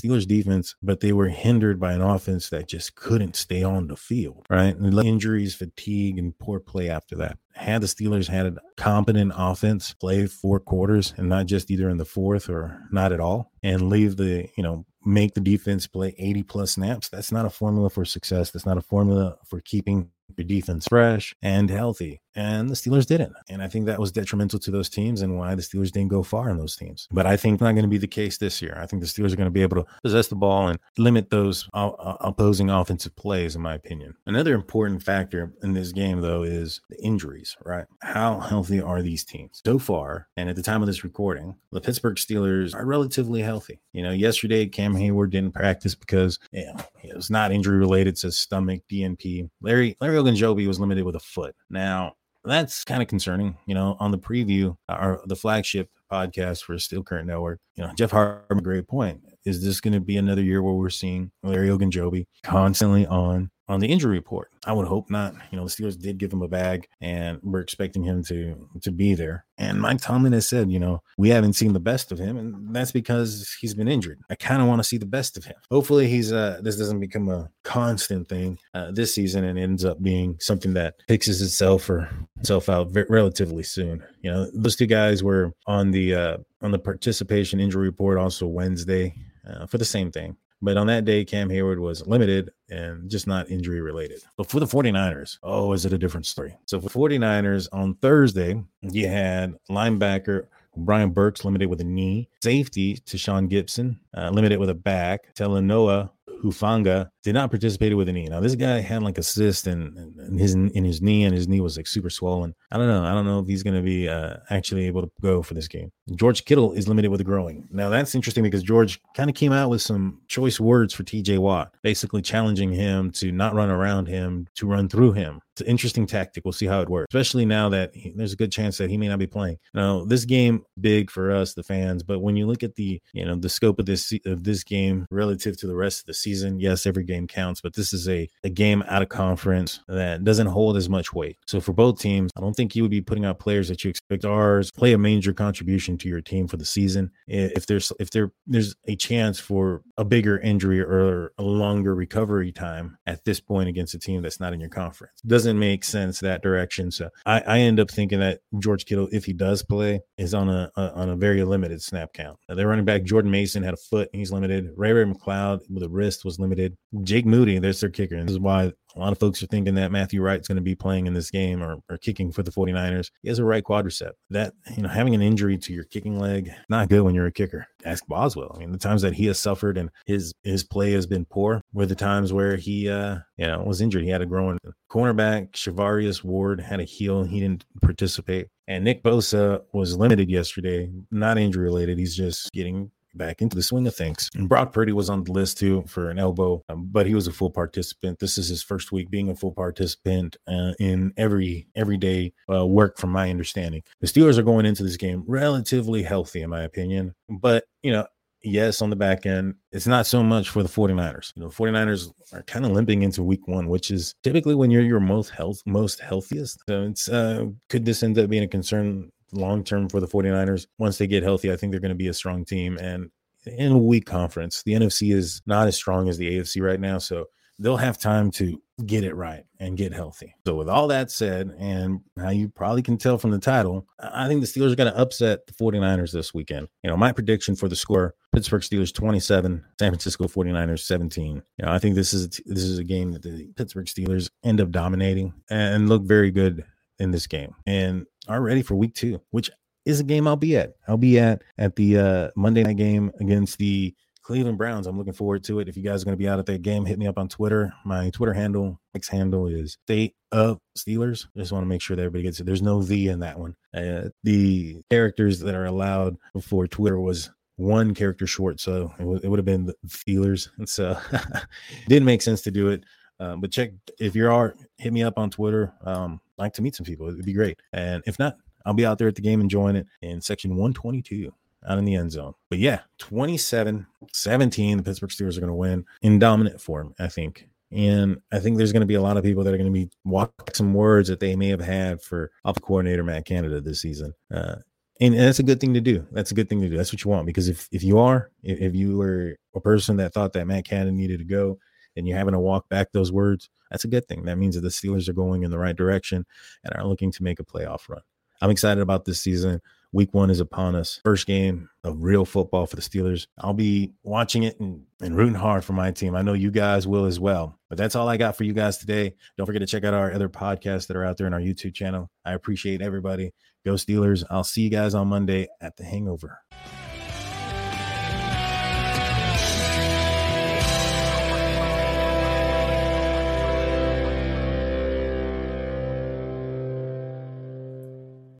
the 0.01 0.07
Steelers 0.07 0.27
defense, 0.27 0.75
but 0.81 0.99
they 0.99 1.13
were 1.13 1.29
hindered 1.29 1.79
by 1.79 1.93
an 1.93 2.01
offense 2.01 2.49
that 2.49 2.67
just 2.67 2.95
couldn't 2.95 3.35
stay 3.35 3.63
on 3.63 3.87
the 3.87 3.97
field, 3.97 4.45
right? 4.49 4.75
And 4.75 4.97
injuries, 5.05 5.55
fatigue, 5.55 6.17
and 6.17 6.37
poor 6.37 6.59
play 6.59 6.89
after 6.89 7.15
that. 7.17 7.37
Had 7.53 7.81
the 7.81 7.87
Steelers 7.87 8.27
had 8.27 8.45
a 8.45 8.55
competent 8.77 9.31
offense, 9.35 9.93
play 9.93 10.27
four 10.27 10.59
quarters 10.59 11.13
and 11.17 11.29
not 11.29 11.45
just 11.45 11.69
either 11.69 11.89
in 11.89 11.97
the 11.97 12.05
fourth 12.05 12.49
or 12.49 12.79
not 12.91 13.11
at 13.11 13.19
all, 13.19 13.51
and 13.61 13.89
leave 13.89 14.17
the, 14.17 14.49
you 14.57 14.63
know, 14.63 14.85
make 15.05 15.33
the 15.33 15.41
defense 15.41 15.87
play 15.87 16.15
80 16.17 16.43
plus 16.43 16.71
snaps, 16.71 17.09
that's 17.09 17.31
not 17.31 17.45
a 17.45 17.49
formula 17.49 17.89
for 17.89 18.05
success. 18.05 18.51
That's 18.51 18.65
not 18.65 18.77
a 18.77 18.81
formula 18.81 19.37
for 19.45 19.59
keeping 19.61 20.09
your 20.37 20.45
defense 20.45 20.87
fresh 20.87 21.35
and 21.41 21.69
healthy. 21.69 22.21
And 22.35 22.69
the 22.69 22.73
Steelers 22.73 23.05
didn't. 23.05 23.33
And 23.49 23.61
I 23.61 23.67
think 23.67 23.85
that 23.85 23.99
was 23.99 24.11
detrimental 24.11 24.57
to 24.59 24.71
those 24.71 24.89
teams 24.89 25.21
and 25.21 25.37
why 25.37 25.53
the 25.53 25.61
Steelers 25.61 25.91
didn't 25.91 26.09
go 26.09 26.23
far 26.23 26.49
in 26.49 26.57
those 26.57 26.75
teams. 26.75 27.07
But 27.11 27.27
I 27.27 27.37
think 27.37 27.61
not 27.61 27.73
going 27.73 27.83
to 27.83 27.89
be 27.89 27.99
the 27.99 28.07
case 28.07 28.37
this 28.37 28.61
year. 28.61 28.75
I 28.81 28.87
think 28.87 29.01
the 29.01 29.07
Steelers 29.07 29.33
are 29.33 29.35
going 29.35 29.45
to 29.45 29.51
be 29.51 29.61
able 29.61 29.83
to 29.83 29.85
possess 30.01 30.27
the 30.27 30.35
ball 30.35 30.69
and 30.69 30.79
limit 30.97 31.29
those 31.29 31.69
uh, 31.73 31.89
uh, 31.89 32.17
opposing 32.21 32.71
offensive 32.71 33.15
plays, 33.15 33.55
in 33.55 33.61
my 33.61 33.75
opinion. 33.75 34.15
Another 34.25 34.55
important 34.55 35.03
factor 35.03 35.53
in 35.61 35.73
this 35.73 35.91
game, 35.91 36.21
though, 36.21 36.41
is 36.41 36.81
the 36.89 36.99
injuries, 37.03 37.42
right? 37.65 37.85
How 38.01 38.39
healthy 38.39 38.81
are 38.81 39.01
these 39.01 39.23
teams? 39.23 39.61
So 39.65 39.79
far, 39.79 40.27
and 40.37 40.49
at 40.49 40.55
the 40.55 40.63
time 40.63 40.81
of 40.81 40.87
this 40.87 41.03
recording, 41.03 41.55
the 41.71 41.81
Pittsburgh 41.81 42.15
Steelers 42.15 42.75
are 42.75 42.85
relatively 42.85 43.41
healthy. 43.41 43.79
You 43.93 44.03
know, 44.03 44.11
yesterday, 44.11 44.65
Cam 44.65 44.93
Heyward 44.93 45.31
didn't 45.31 45.53
practice 45.53 45.95
because 45.95 46.39
you 46.51 46.65
know, 46.65 46.75
it 47.03 47.15
was 47.15 47.29
not 47.29 47.51
injury 47.51 47.77
related 47.77 48.15
to 48.17 48.31
stomach, 48.31 48.81
DNP. 48.91 49.49
Larry, 49.61 49.95
Larry 50.01 50.17
Ogunjobi 50.17 50.67
was 50.67 50.79
limited 50.79 51.03
with 51.03 51.15
a 51.15 51.19
foot. 51.19 51.55
Now, 51.69 52.13
that's 52.43 52.83
kind 52.83 53.01
of 53.01 53.07
concerning. 53.07 53.57
You 53.65 53.75
know, 53.75 53.95
on 53.99 54.11
the 54.11 54.19
preview, 54.19 54.75
our 54.89 55.21
the 55.25 55.35
flagship 55.35 55.89
podcast 56.11 56.63
for 56.63 56.77
Steel 56.77 57.03
Curtain 57.03 57.27
Network, 57.27 57.59
you 57.75 57.83
know, 57.83 57.91
Jeff 57.95 58.11
Hartman, 58.11 58.63
great 58.63 58.87
point. 58.87 59.21
Is 59.45 59.63
this 59.63 59.81
going 59.81 59.93
to 59.93 59.99
be 59.99 60.17
another 60.17 60.43
year 60.43 60.61
where 60.61 60.73
we're 60.73 60.89
seeing 60.89 61.31
Larry 61.41 61.69
Ogunjobi 61.69 62.27
constantly 62.43 63.05
on 63.07 63.49
on 63.67 63.79
the 63.79 63.87
injury 63.87 64.17
report. 64.17 64.51
I 64.65 64.73
would 64.73 64.87
hope 64.87 65.09
not. 65.09 65.33
You 65.51 65.57
know, 65.57 65.65
the 65.65 65.69
Steelers 65.69 65.99
did 65.99 66.17
give 66.17 66.31
him 66.31 66.41
a 66.41 66.47
bag 66.47 66.87
and 67.01 67.39
we're 67.43 67.61
expecting 67.61 68.03
him 68.03 68.23
to 68.25 68.69
to 68.81 68.91
be 68.91 69.15
there. 69.15 69.45
And 69.57 69.79
Mike 69.79 70.01
Tomlin 70.01 70.33
has 70.33 70.47
said, 70.47 70.71
you 70.71 70.79
know, 70.79 71.01
we 71.17 71.29
haven't 71.29 71.53
seen 71.53 71.73
the 71.73 71.79
best 71.79 72.11
of 72.11 72.17
him, 72.17 72.37
and 72.37 72.75
that's 72.75 72.91
because 72.91 73.55
he's 73.61 73.75
been 73.75 73.87
injured. 73.87 74.19
I 74.29 74.35
kind 74.35 74.61
of 74.61 74.67
want 74.67 74.79
to 74.79 74.83
see 74.83 74.97
the 74.97 75.05
best 75.05 75.37
of 75.37 75.45
him. 75.45 75.55
Hopefully, 75.69 76.07
he's 76.07 76.31
uh 76.31 76.59
this 76.61 76.77
doesn't 76.77 76.99
become 76.99 77.29
a 77.29 77.49
constant 77.63 78.27
thing 78.27 78.57
uh, 78.73 78.91
this 78.91 79.13
season 79.13 79.43
and 79.43 79.57
ends 79.59 79.85
up 79.85 80.01
being 80.01 80.37
something 80.39 80.73
that 80.73 80.95
fixes 81.07 81.41
itself 81.41 81.89
or 81.89 82.09
itself 82.39 82.67
out 82.69 82.89
v- 82.89 83.05
relatively 83.09 83.63
soon. 83.63 84.03
You 84.21 84.31
know, 84.31 84.49
those 84.53 84.75
two 84.75 84.87
guys 84.87 85.23
were 85.23 85.53
on 85.67 85.91
the 85.91 86.15
uh 86.15 86.37
on 86.61 86.71
the 86.71 86.79
participation 86.79 87.59
injury 87.59 87.85
report 87.85 88.17
also 88.17 88.47
Wednesday 88.47 89.13
uh, 89.47 89.67
for 89.67 89.77
the 89.77 89.85
same 89.85 90.11
thing. 90.11 90.35
But 90.63 90.77
on 90.77 90.87
that 90.87 91.03
day, 91.03 91.25
Cam 91.25 91.49
Heyward 91.49 91.79
was 91.79 92.07
limited 92.07 92.49
and 92.69 93.11
just 93.11 93.27
not 93.27 93.51
injury 93.51 93.81
related. 93.81 94.21
But 94.37 94.49
for 94.49 94.61
the 94.61 94.65
49ers, 94.65 95.37
oh, 95.43 95.73
is 95.73 95.85
it 95.85 95.91
a 95.91 95.97
different 95.97 96.25
story? 96.25 96.55
So 96.67 96.79
for 96.79 97.09
49ers 97.09 97.67
on 97.73 97.95
Thursday, 97.95 98.63
you 98.81 99.07
had 99.09 99.55
linebacker 99.69 100.47
Brian 100.77 101.11
Burks 101.11 101.43
limited 101.43 101.67
with 101.67 101.81
a 101.81 101.83
knee, 101.83 102.29
safety 102.41 102.95
Tashaun 102.95 103.51
Gipson, 103.51 103.99
uh, 104.17 104.29
limited 104.29 104.57
with 104.57 104.69
a 104.69 104.73
back, 104.73 105.35
Talanoa 105.35 106.11
Hufanga 106.41 107.09
did 107.23 107.33
not 107.33 107.49
participate 107.49 107.95
with 107.95 108.09
a 108.09 108.13
knee. 108.13 108.25
Now 108.25 108.39
this 108.39 108.55
guy 108.55 108.79
had 108.79 109.01
like 109.01 109.17
a 109.17 109.23
cyst 109.23 109.67
in, 109.67 110.13
in 110.27 110.37
his 110.37 110.53
in 110.53 110.83
his 110.83 111.01
knee, 111.01 111.23
and 111.23 111.33
his 111.33 111.47
knee 111.47 111.61
was 111.61 111.77
like 111.77 111.87
super 111.87 112.09
swollen. 112.09 112.53
I 112.71 112.77
don't 112.77 112.87
know. 112.87 113.03
I 113.03 113.13
don't 113.13 113.25
know 113.25 113.39
if 113.39 113.47
he's 113.47 113.63
going 113.63 113.75
to 113.75 113.81
be 113.81 114.09
uh, 114.09 114.37
actually 114.49 114.85
able 114.87 115.01
to 115.01 115.11
go 115.21 115.41
for 115.41 115.53
this 115.53 115.67
game. 115.67 115.91
George 116.15 116.45
Kittle 116.45 116.73
is 116.73 116.87
limited 116.87 117.09
with 117.09 117.21
a 117.21 117.23
growing. 117.23 117.67
Now 117.71 117.89
that's 117.89 118.13
interesting 118.13 118.43
because 118.43 118.63
George 118.63 118.99
kind 119.15 119.29
of 119.29 119.35
came 119.35 119.53
out 119.53 119.69
with 119.69 119.81
some 119.81 120.21
choice 120.27 120.59
words 120.59 120.93
for 120.93 121.03
T.J. 121.03 121.37
Watt, 121.37 121.73
basically 121.81 122.21
challenging 122.21 122.71
him 122.73 123.11
to 123.11 123.31
not 123.31 123.55
run 123.55 123.69
around 123.69 124.07
him, 124.07 124.47
to 124.55 124.67
run 124.67 124.89
through 124.89 125.13
him. 125.13 125.39
It's 125.53 125.61
an 125.61 125.67
interesting 125.67 126.07
tactic. 126.07 126.43
We'll 126.43 126.51
see 126.51 126.65
how 126.65 126.81
it 126.81 126.89
works, 126.89 127.13
especially 127.13 127.45
now 127.45 127.69
that 127.69 127.93
he, 127.93 128.11
there's 128.15 128.33
a 128.33 128.35
good 128.35 128.51
chance 128.51 128.79
that 128.79 128.89
he 128.89 128.97
may 128.97 129.07
not 129.07 129.19
be 129.19 129.27
playing. 129.27 129.59
Now, 129.75 130.03
this 130.03 130.25
game 130.25 130.63
big 130.81 131.11
for 131.11 131.31
us, 131.31 131.53
the 131.53 131.61
fans, 131.61 132.01
but 132.01 132.21
when 132.21 132.35
you 132.35 132.47
look 132.47 132.63
at 132.63 132.73
the 132.73 132.99
you 133.13 133.23
know 133.23 133.35
the 133.35 133.49
scope 133.49 133.77
of 133.77 133.85
this 133.85 134.11
of 134.25 134.43
this 134.43 134.63
game 134.63 135.05
relative 135.11 135.55
to 135.57 135.67
the 135.67 135.75
rest 135.75 135.99
of 135.99 136.05
the 136.07 136.13
season, 136.15 136.59
yes, 136.59 136.87
every 136.87 137.03
game 137.03 137.12
counts, 137.27 137.61
but 137.61 137.73
this 137.73 137.93
is 137.93 138.07
a 138.09 138.27
a 138.43 138.49
game 138.49 138.83
out 138.87 139.01
of 139.01 139.09
conference 139.09 139.79
that 139.87 140.23
doesn't 140.23 140.47
hold 140.47 140.77
as 140.77 140.89
much 140.89 141.13
weight. 141.13 141.37
So 141.45 141.59
for 141.59 141.73
both 141.73 141.99
teams, 141.99 142.31
I 142.35 142.41
don't 142.41 142.53
think 142.53 142.75
you 142.75 142.83
would 142.83 142.91
be 142.91 143.01
putting 143.01 143.25
out 143.25 143.39
players 143.39 143.67
that 143.69 143.83
you 143.83 143.89
expect 143.89 144.25
ours 144.25 144.71
play 144.71 144.93
a 144.93 144.97
major 144.97 145.33
contribution 145.33 145.97
to 145.99 146.09
your 146.09 146.21
team 146.21 146.47
for 146.47 146.57
the 146.57 146.65
season. 146.65 147.11
If 147.27 147.65
there's 147.65 147.91
if 147.99 148.09
there 148.11 148.31
there's 148.47 148.75
a 148.87 148.95
chance 148.95 149.39
for 149.39 149.81
a 149.97 150.05
bigger 150.05 150.39
injury 150.39 150.81
or 150.81 151.33
a 151.37 151.43
longer 151.43 151.95
recovery 151.95 152.51
time 152.51 152.97
at 153.05 153.23
this 153.25 153.39
point 153.39 153.69
against 153.69 153.93
a 153.93 153.99
team 153.99 154.21
that's 154.21 154.39
not 154.39 154.53
in 154.53 154.59
your 154.59 154.69
conference. 154.69 155.21
Doesn't 155.25 155.57
make 155.57 155.83
sense 155.83 156.19
that 156.19 156.41
direction. 156.41 156.91
So 156.91 157.09
I, 157.25 157.41
I 157.41 157.59
end 157.59 157.79
up 157.79 157.91
thinking 157.91 158.19
that 158.19 158.39
George 158.59 158.85
Kittle, 158.85 159.07
if 159.11 159.25
he 159.25 159.33
does 159.33 159.63
play, 159.63 160.01
is 160.17 160.33
on 160.33 160.49
a, 160.49 160.71
a 160.75 160.93
on 160.93 161.09
a 161.09 161.15
very 161.15 161.43
limited 161.43 161.81
snap 161.81 162.13
count. 162.13 162.37
Now, 162.47 162.55
their 162.55 162.67
running 162.67 162.85
back 162.85 163.03
Jordan 163.03 163.31
Mason 163.31 163.63
had 163.63 163.73
a 163.73 163.77
foot, 163.77 164.09
and 164.13 164.19
he's 164.19 164.31
limited. 164.31 164.71
Ray 164.75 164.93
Ray 164.93 165.05
McCloud 165.05 165.61
with 165.69 165.83
a 165.83 165.89
wrist 165.89 166.25
was 166.25 166.39
limited. 166.39 166.77
Jake 167.03 167.25
Moody, 167.25 167.59
there's 167.59 167.81
their 167.81 167.89
kicker. 167.89 168.15
And 168.15 168.27
this 168.27 168.33
is 168.33 168.39
why 168.39 168.71
a 168.95 168.99
lot 168.99 169.11
of 169.11 169.19
folks 169.19 169.41
are 169.41 169.47
thinking 169.47 169.75
that 169.75 169.91
Matthew 169.91 170.21
Wright's 170.21 170.47
going 170.47 170.57
to 170.57 170.61
be 170.61 170.75
playing 170.75 171.07
in 171.07 171.13
this 171.13 171.31
game 171.31 171.63
or, 171.63 171.77
or 171.89 171.97
kicking 171.97 172.31
for 172.31 172.43
the 172.43 172.51
49ers. 172.51 173.09
He 173.21 173.29
has 173.29 173.39
a 173.39 173.45
right 173.45 173.63
quadricep. 173.63 174.11
That, 174.29 174.53
you 174.75 174.83
know, 174.83 174.89
having 174.89 175.15
an 175.15 175.21
injury 175.21 175.57
to 175.57 175.73
your 175.73 175.85
kicking 175.85 176.19
leg, 176.19 176.51
not 176.69 176.89
good 176.89 177.01
when 177.01 177.15
you're 177.15 177.25
a 177.25 177.31
kicker. 177.31 177.65
Ask 177.85 178.05
Boswell. 178.07 178.51
I 178.55 178.59
mean, 178.59 178.71
the 178.71 178.77
times 178.77 179.01
that 179.01 179.13
he 179.13 179.25
has 179.27 179.39
suffered 179.39 179.77
and 179.77 179.89
his 180.05 180.33
his 180.43 180.63
play 180.63 180.91
has 180.91 181.07
been 181.07 181.25
poor 181.25 181.61
were 181.73 181.85
the 181.85 181.95
times 181.95 182.31
where 182.31 182.55
he 182.55 182.89
uh, 182.89 183.17
you 183.37 183.47
know, 183.47 183.63
was 183.63 183.81
injured. 183.81 184.03
He 184.03 184.09
had 184.09 184.21
a 184.21 184.25
growing 184.25 184.59
cornerback, 184.91 185.51
Charvarius 185.51 186.23
Ward 186.23 186.59
had 186.59 186.79
a 186.79 186.83
heel. 186.83 187.23
He 187.23 187.39
didn't 187.39 187.65
participate. 187.81 188.47
And 188.67 188.83
Nick 188.83 189.03
Bosa 189.03 189.61
was 189.73 189.97
limited 189.97 190.29
yesterday, 190.29 190.89
not 191.11 191.37
injury 191.37 191.63
related. 191.63 191.97
He's 191.97 192.15
just 192.15 192.51
getting 192.51 192.91
back 193.15 193.41
into 193.41 193.55
the 193.55 193.63
swing 193.63 193.87
of 193.87 193.95
things. 193.95 194.29
And 194.35 194.49
Brock 194.49 194.73
Purdy 194.73 194.91
was 194.91 195.09
on 195.09 195.23
the 195.23 195.31
list 195.31 195.57
too 195.57 195.83
for 195.87 196.09
an 196.09 196.19
elbow, 196.19 196.63
um, 196.69 196.87
but 196.91 197.05
he 197.05 197.15
was 197.15 197.27
a 197.27 197.31
full 197.31 197.49
participant. 197.51 198.19
This 198.19 198.37
is 198.37 198.49
his 198.49 198.63
first 198.63 198.91
week 198.91 199.09
being 199.09 199.29
a 199.29 199.35
full 199.35 199.51
participant 199.51 200.37
uh, 200.47 200.73
in 200.79 201.13
every 201.17 201.67
everyday 201.75 202.33
uh, 202.51 202.65
work, 202.65 202.97
from 202.97 203.11
my 203.11 203.29
understanding. 203.29 203.83
The 204.01 204.07
Steelers 204.07 204.37
are 204.37 204.43
going 204.43 204.65
into 204.65 204.83
this 204.83 204.97
game 204.97 205.23
relatively 205.27 206.03
healthy, 206.03 206.41
in 206.41 206.49
my 206.49 206.63
opinion, 206.63 207.13
but 207.29 207.65
you 207.81 207.91
know. 207.91 208.05
Yes, 208.45 208.81
on 208.81 208.89
the 208.89 208.97
back 208.97 209.25
end, 209.25 209.55
it's 209.71 209.87
not 209.87 210.05
so 210.05 210.21
much 210.21 210.49
for 210.49 210.63
the 210.63 210.67
49ers. 210.67 211.31
You 211.33 211.43
know, 211.43 211.47
49ers 211.47 212.11
are 212.33 212.43
kind 212.43 212.65
of 212.65 212.71
limping 212.71 213.01
into 213.01 213.23
week 213.23 213.47
one, 213.47 213.69
which 213.69 213.89
is 213.89 214.15
typically 214.21 214.53
when 214.53 214.69
you're 214.69 214.81
your 214.81 214.99
most 214.99 215.29
health 215.29 215.61
most 215.65 216.01
healthiest. 216.01 216.59
So 216.67 216.83
it's 216.83 217.07
uh 217.07 217.45
could 217.69 217.85
this 217.85 218.03
end 218.03 218.19
up 218.19 218.29
being 218.29 218.43
a 218.43 218.47
concern 218.49 219.11
long 219.33 219.63
term 219.63 219.89
for 219.89 219.99
the 219.99 220.07
49ers. 220.07 220.67
Once 220.77 220.97
they 220.97 221.07
get 221.07 221.23
healthy, 221.23 221.51
I 221.51 221.55
think 221.55 221.71
they're 221.71 221.79
going 221.79 221.89
to 221.89 221.95
be 221.95 222.07
a 222.07 222.13
strong 222.13 222.45
team. 222.45 222.77
And 222.77 223.09
in 223.45 223.71
a 223.71 223.77
weak 223.77 224.05
conference, 224.05 224.63
the 224.63 224.73
NFC 224.73 225.13
is 225.13 225.41
not 225.45 225.67
as 225.67 225.75
strong 225.75 226.09
as 226.09 226.17
the 226.17 226.37
AFC 226.37 226.61
right 226.61 226.79
now. 226.79 226.97
So 226.97 227.25
they'll 227.59 227.77
have 227.77 227.97
time 227.97 228.31
to 228.31 228.61
get 228.85 229.03
it 229.03 229.15
right 229.15 229.45
and 229.59 229.77
get 229.77 229.93
healthy. 229.93 230.35
So, 230.45 230.55
with 230.55 230.67
all 230.67 230.87
that 230.87 231.11
said, 231.11 231.55
and 231.59 232.01
how 232.17 232.29
you 232.29 232.49
probably 232.49 232.81
can 232.81 232.97
tell 232.97 233.17
from 233.17 233.31
the 233.31 233.39
title, 233.39 233.87
I 233.99 234.27
think 234.27 234.41
the 234.41 234.47
Steelers 234.47 234.73
are 234.73 234.75
going 234.75 234.91
to 234.91 234.99
upset 234.99 235.45
the 235.47 235.53
49ers 235.53 236.11
this 236.11 236.33
weekend. 236.33 236.67
You 236.83 236.89
know, 236.89 236.97
my 236.97 237.11
prediction 237.11 237.55
for 237.55 237.69
the 237.69 237.75
score 237.75 238.15
Pittsburgh 238.33 238.61
Steelers 238.61 238.93
27, 238.93 239.63
San 239.79 239.91
Francisco 239.91 240.25
49ers 240.25 240.79
17. 240.79 241.41
You 241.57 241.65
know, 241.65 241.71
I 241.71 241.79
think 241.79 241.95
this 241.95 242.13
is 242.13 242.41
this 242.45 242.63
is 242.63 242.79
a 242.79 242.83
game 242.83 243.11
that 243.11 243.21
the 243.21 243.47
Pittsburgh 243.55 243.85
Steelers 243.85 244.29
end 244.43 244.59
up 244.59 244.71
dominating 244.71 245.33
and 245.49 245.89
look 245.89 246.03
very 246.03 246.31
good 246.31 246.65
in 247.03 247.11
this 247.11 247.27
game 247.27 247.53
and 247.67 248.05
are 248.27 248.41
ready 248.41 248.61
for 248.61 248.75
week 248.75 248.95
two, 248.95 249.21
which 249.29 249.51
is 249.85 249.99
a 249.99 250.03
game 250.03 250.27
I'll 250.27 250.35
be 250.35 250.57
at. 250.57 250.73
I'll 250.87 250.97
be 250.97 251.19
at 251.19 251.43
at 251.57 251.75
the 251.75 251.97
uh, 251.97 252.29
Monday 252.35 252.63
night 252.63 252.77
game 252.77 253.11
against 253.19 253.57
the 253.57 253.93
Cleveland 254.23 254.57
Browns. 254.57 254.87
I'm 254.87 254.97
looking 254.97 255.13
forward 255.13 255.43
to 255.45 255.59
it. 255.59 255.67
If 255.67 255.75
you 255.75 255.83
guys 255.83 256.01
are 256.01 256.05
going 256.05 256.17
to 256.17 256.23
be 256.23 256.29
out 256.29 256.39
at 256.39 256.45
that 256.45 256.61
game, 256.61 256.85
hit 256.85 256.97
me 256.97 257.07
up 257.07 257.17
on 257.17 257.27
Twitter. 257.27 257.73
My 257.85 258.09
Twitter 258.09 258.33
handle, 258.33 258.79
X 258.95 259.09
handle 259.09 259.47
is 259.47 259.77
State 259.85 260.15
of 260.31 260.59
Steelers. 260.77 261.27
Just 261.35 261.51
want 261.51 261.63
to 261.63 261.67
make 261.67 261.81
sure 261.81 261.95
that 261.95 262.03
everybody 262.03 262.23
gets 262.23 262.39
it. 262.39 262.45
There's 262.45 262.61
no 262.61 262.81
the 262.81 263.09
in 263.09 263.19
that 263.19 263.37
one. 263.37 263.55
Uh, 263.75 264.09
the 264.23 264.81
characters 264.89 265.39
that 265.41 265.55
are 265.55 265.65
allowed 265.65 266.15
before 266.33 266.67
Twitter 266.67 266.99
was 266.99 267.29
one 267.57 267.93
character 267.93 268.25
short, 268.25 268.59
so 268.59 268.93
it, 268.97 269.03
w- 269.03 269.19
it 269.21 269.27
would 269.27 269.39
have 269.39 269.45
been 269.45 269.65
the 269.65 269.75
Steelers, 269.87 270.49
and 270.57 270.69
so 270.69 270.97
didn't 271.87 272.05
make 272.05 272.21
sense 272.21 272.41
to 272.41 272.51
do 272.51 272.69
it. 272.69 272.85
Um, 273.23 273.39
but 273.39 273.51
check 273.51 273.71
if 273.99 274.15
you 274.15 274.29
are, 274.29 274.55
hit 274.77 274.91
me 274.91 275.03
up 275.03 275.17
on 275.17 275.29
Twitter. 275.29 275.73
Um, 275.85 276.19
like 276.37 276.53
to 276.53 276.61
meet 276.61 276.75
some 276.75 276.85
people. 276.85 277.07
It'd 277.07 277.25
be 277.25 277.33
great. 277.33 277.59
And 277.71 278.03
if 278.05 278.19
not, 278.19 278.37
I'll 278.65 278.73
be 278.73 278.85
out 278.85 278.97
there 278.97 279.07
at 279.07 279.15
the 279.15 279.21
game 279.21 279.41
enjoying 279.41 279.75
it 279.75 279.87
in 280.01 280.21
section 280.21 280.51
122 280.51 281.33
out 281.67 281.77
in 281.77 281.85
the 281.85 281.95
end 281.95 282.11
zone. 282.11 282.33
But 282.49 282.59
yeah, 282.59 282.81
27 282.97 283.85
17, 284.11 284.77
the 284.77 284.83
Pittsburgh 284.83 285.09
Steelers 285.09 285.37
are 285.37 285.41
going 285.41 285.49
to 285.49 285.55
win 285.55 285.85
in 286.01 286.19
dominant 286.19 286.59
form, 286.59 286.93
I 286.99 287.07
think. 287.07 287.47
And 287.71 288.21
I 288.31 288.39
think 288.39 288.57
there's 288.57 288.71
going 288.71 288.81
to 288.81 288.87
be 288.87 288.93
a 288.95 289.01
lot 289.01 289.17
of 289.17 289.23
people 289.23 289.43
that 289.43 289.53
are 289.53 289.57
going 289.57 289.73
to 289.73 289.73
be 289.73 289.89
walking 290.03 290.53
some 290.53 290.73
words 290.73 291.09
that 291.09 291.19
they 291.19 291.35
may 291.35 291.47
have 291.47 291.61
had 291.61 292.01
for 292.01 292.31
off 292.45 292.61
coordinator 292.61 293.03
Matt 293.03 293.25
Canada 293.25 293.61
this 293.61 293.81
season. 293.81 294.13
Uh, 294.31 294.57
and, 295.01 295.15
and, 295.15 295.23
that's 295.23 295.39
a 295.39 295.43
good 295.43 295.59
thing 295.59 295.73
to 295.73 295.81
do. 295.81 296.05
That's 296.11 296.29
a 296.29 296.35
good 296.35 296.49
thing 296.49 296.61
to 296.61 296.69
do. 296.69 296.77
That's 296.77 296.93
what 296.93 297.03
you 297.03 297.09
want 297.09 297.25
because 297.25 297.49
if 297.49 297.67
if 297.71 297.83
you 297.83 297.97
are 297.97 298.29
if, 298.43 298.59
if 298.59 298.75
you 298.75 298.97
were 298.97 299.37
a 299.55 299.59
person 299.59 299.97
that 299.97 300.13
thought 300.13 300.33
that 300.33 300.45
Matt 300.45 300.65
Canada 300.65 300.91
needed 300.91 301.17
to 301.17 301.25
go, 301.25 301.57
and 301.95 302.07
you're 302.07 302.17
having 302.17 302.33
to 302.33 302.39
walk 302.39 302.69
back 302.69 302.91
those 302.91 303.11
words, 303.11 303.49
that's 303.71 303.85
a 303.85 303.89
good 303.89 304.07
thing. 304.07 304.25
That 304.25 304.37
means 304.37 304.55
that 304.55 304.61
the 304.61 304.69
Steelers 304.69 305.09
are 305.09 305.13
going 305.13 305.43
in 305.43 305.51
the 305.51 305.59
right 305.59 305.75
direction 305.75 306.25
and 306.63 306.73
are 306.75 306.85
looking 306.85 307.11
to 307.11 307.23
make 307.23 307.39
a 307.39 307.43
playoff 307.43 307.89
run. 307.89 308.01
I'm 308.41 308.49
excited 308.49 308.81
about 308.81 309.05
this 309.05 309.21
season. 309.21 309.61
Week 309.93 310.13
one 310.13 310.29
is 310.29 310.39
upon 310.39 310.75
us. 310.75 310.99
First 311.03 311.27
game 311.27 311.69
of 311.83 312.01
real 312.01 312.25
football 312.25 312.65
for 312.65 312.75
the 312.75 312.81
Steelers. 312.81 313.27
I'll 313.37 313.53
be 313.53 313.93
watching 314.03 314.43
it 314.43 314.59
and, 314.59 314.83
and 314.99 315.15
rooting 315.15 315.35
hard 315.35 315.63
for 315.63 315.73
my 315.73 315.91
team. 315.91 316.15
I 316.15 316.23
know 316.23 316.33
you 316.33 316.49
guys 316.51 316.87
will 316.87 317.05
as 317.05 317.19
well. 317.19 317.57
But 317.69 317.77
that's 317.77 317.95
all 317.95 318.09
I 318.09 318.17
got 318.17 318.35
for 318.35 318.43
you 318.43 318.53
guys 318.53 318.77
today. 318.77 319.15
Don't 319.37 319.45
forget 319.45 319.61
to 319.61 319.67
check 319.67 319.83
out 319.83 319.93
our 319.93 320.11
other 320.11 320.29
podcasts 320.29 320.87
that 320.87 320.97
are 320.97 321.05
out 321.05 321.17
there 321.17 321.27
in 321.27 321.33
our 321.33 321.39
YouTube 321.39 321.73
channel. 321.73 322.09
I 322.25 322.33
appreciate 322.33 322.81
everybody. 322.81 323.33
Go 323.65 323.73
Steelers. 323.73 324.23
I'll 324.29 324.43
see 324.43 324.61
you 324.61 324.69
guys 324.69 324.93
on 324.93 325.07
Monday 325.07 325.47
at 325.61 325.77
the 325.77 325.83
Hangover. 325.83 326.39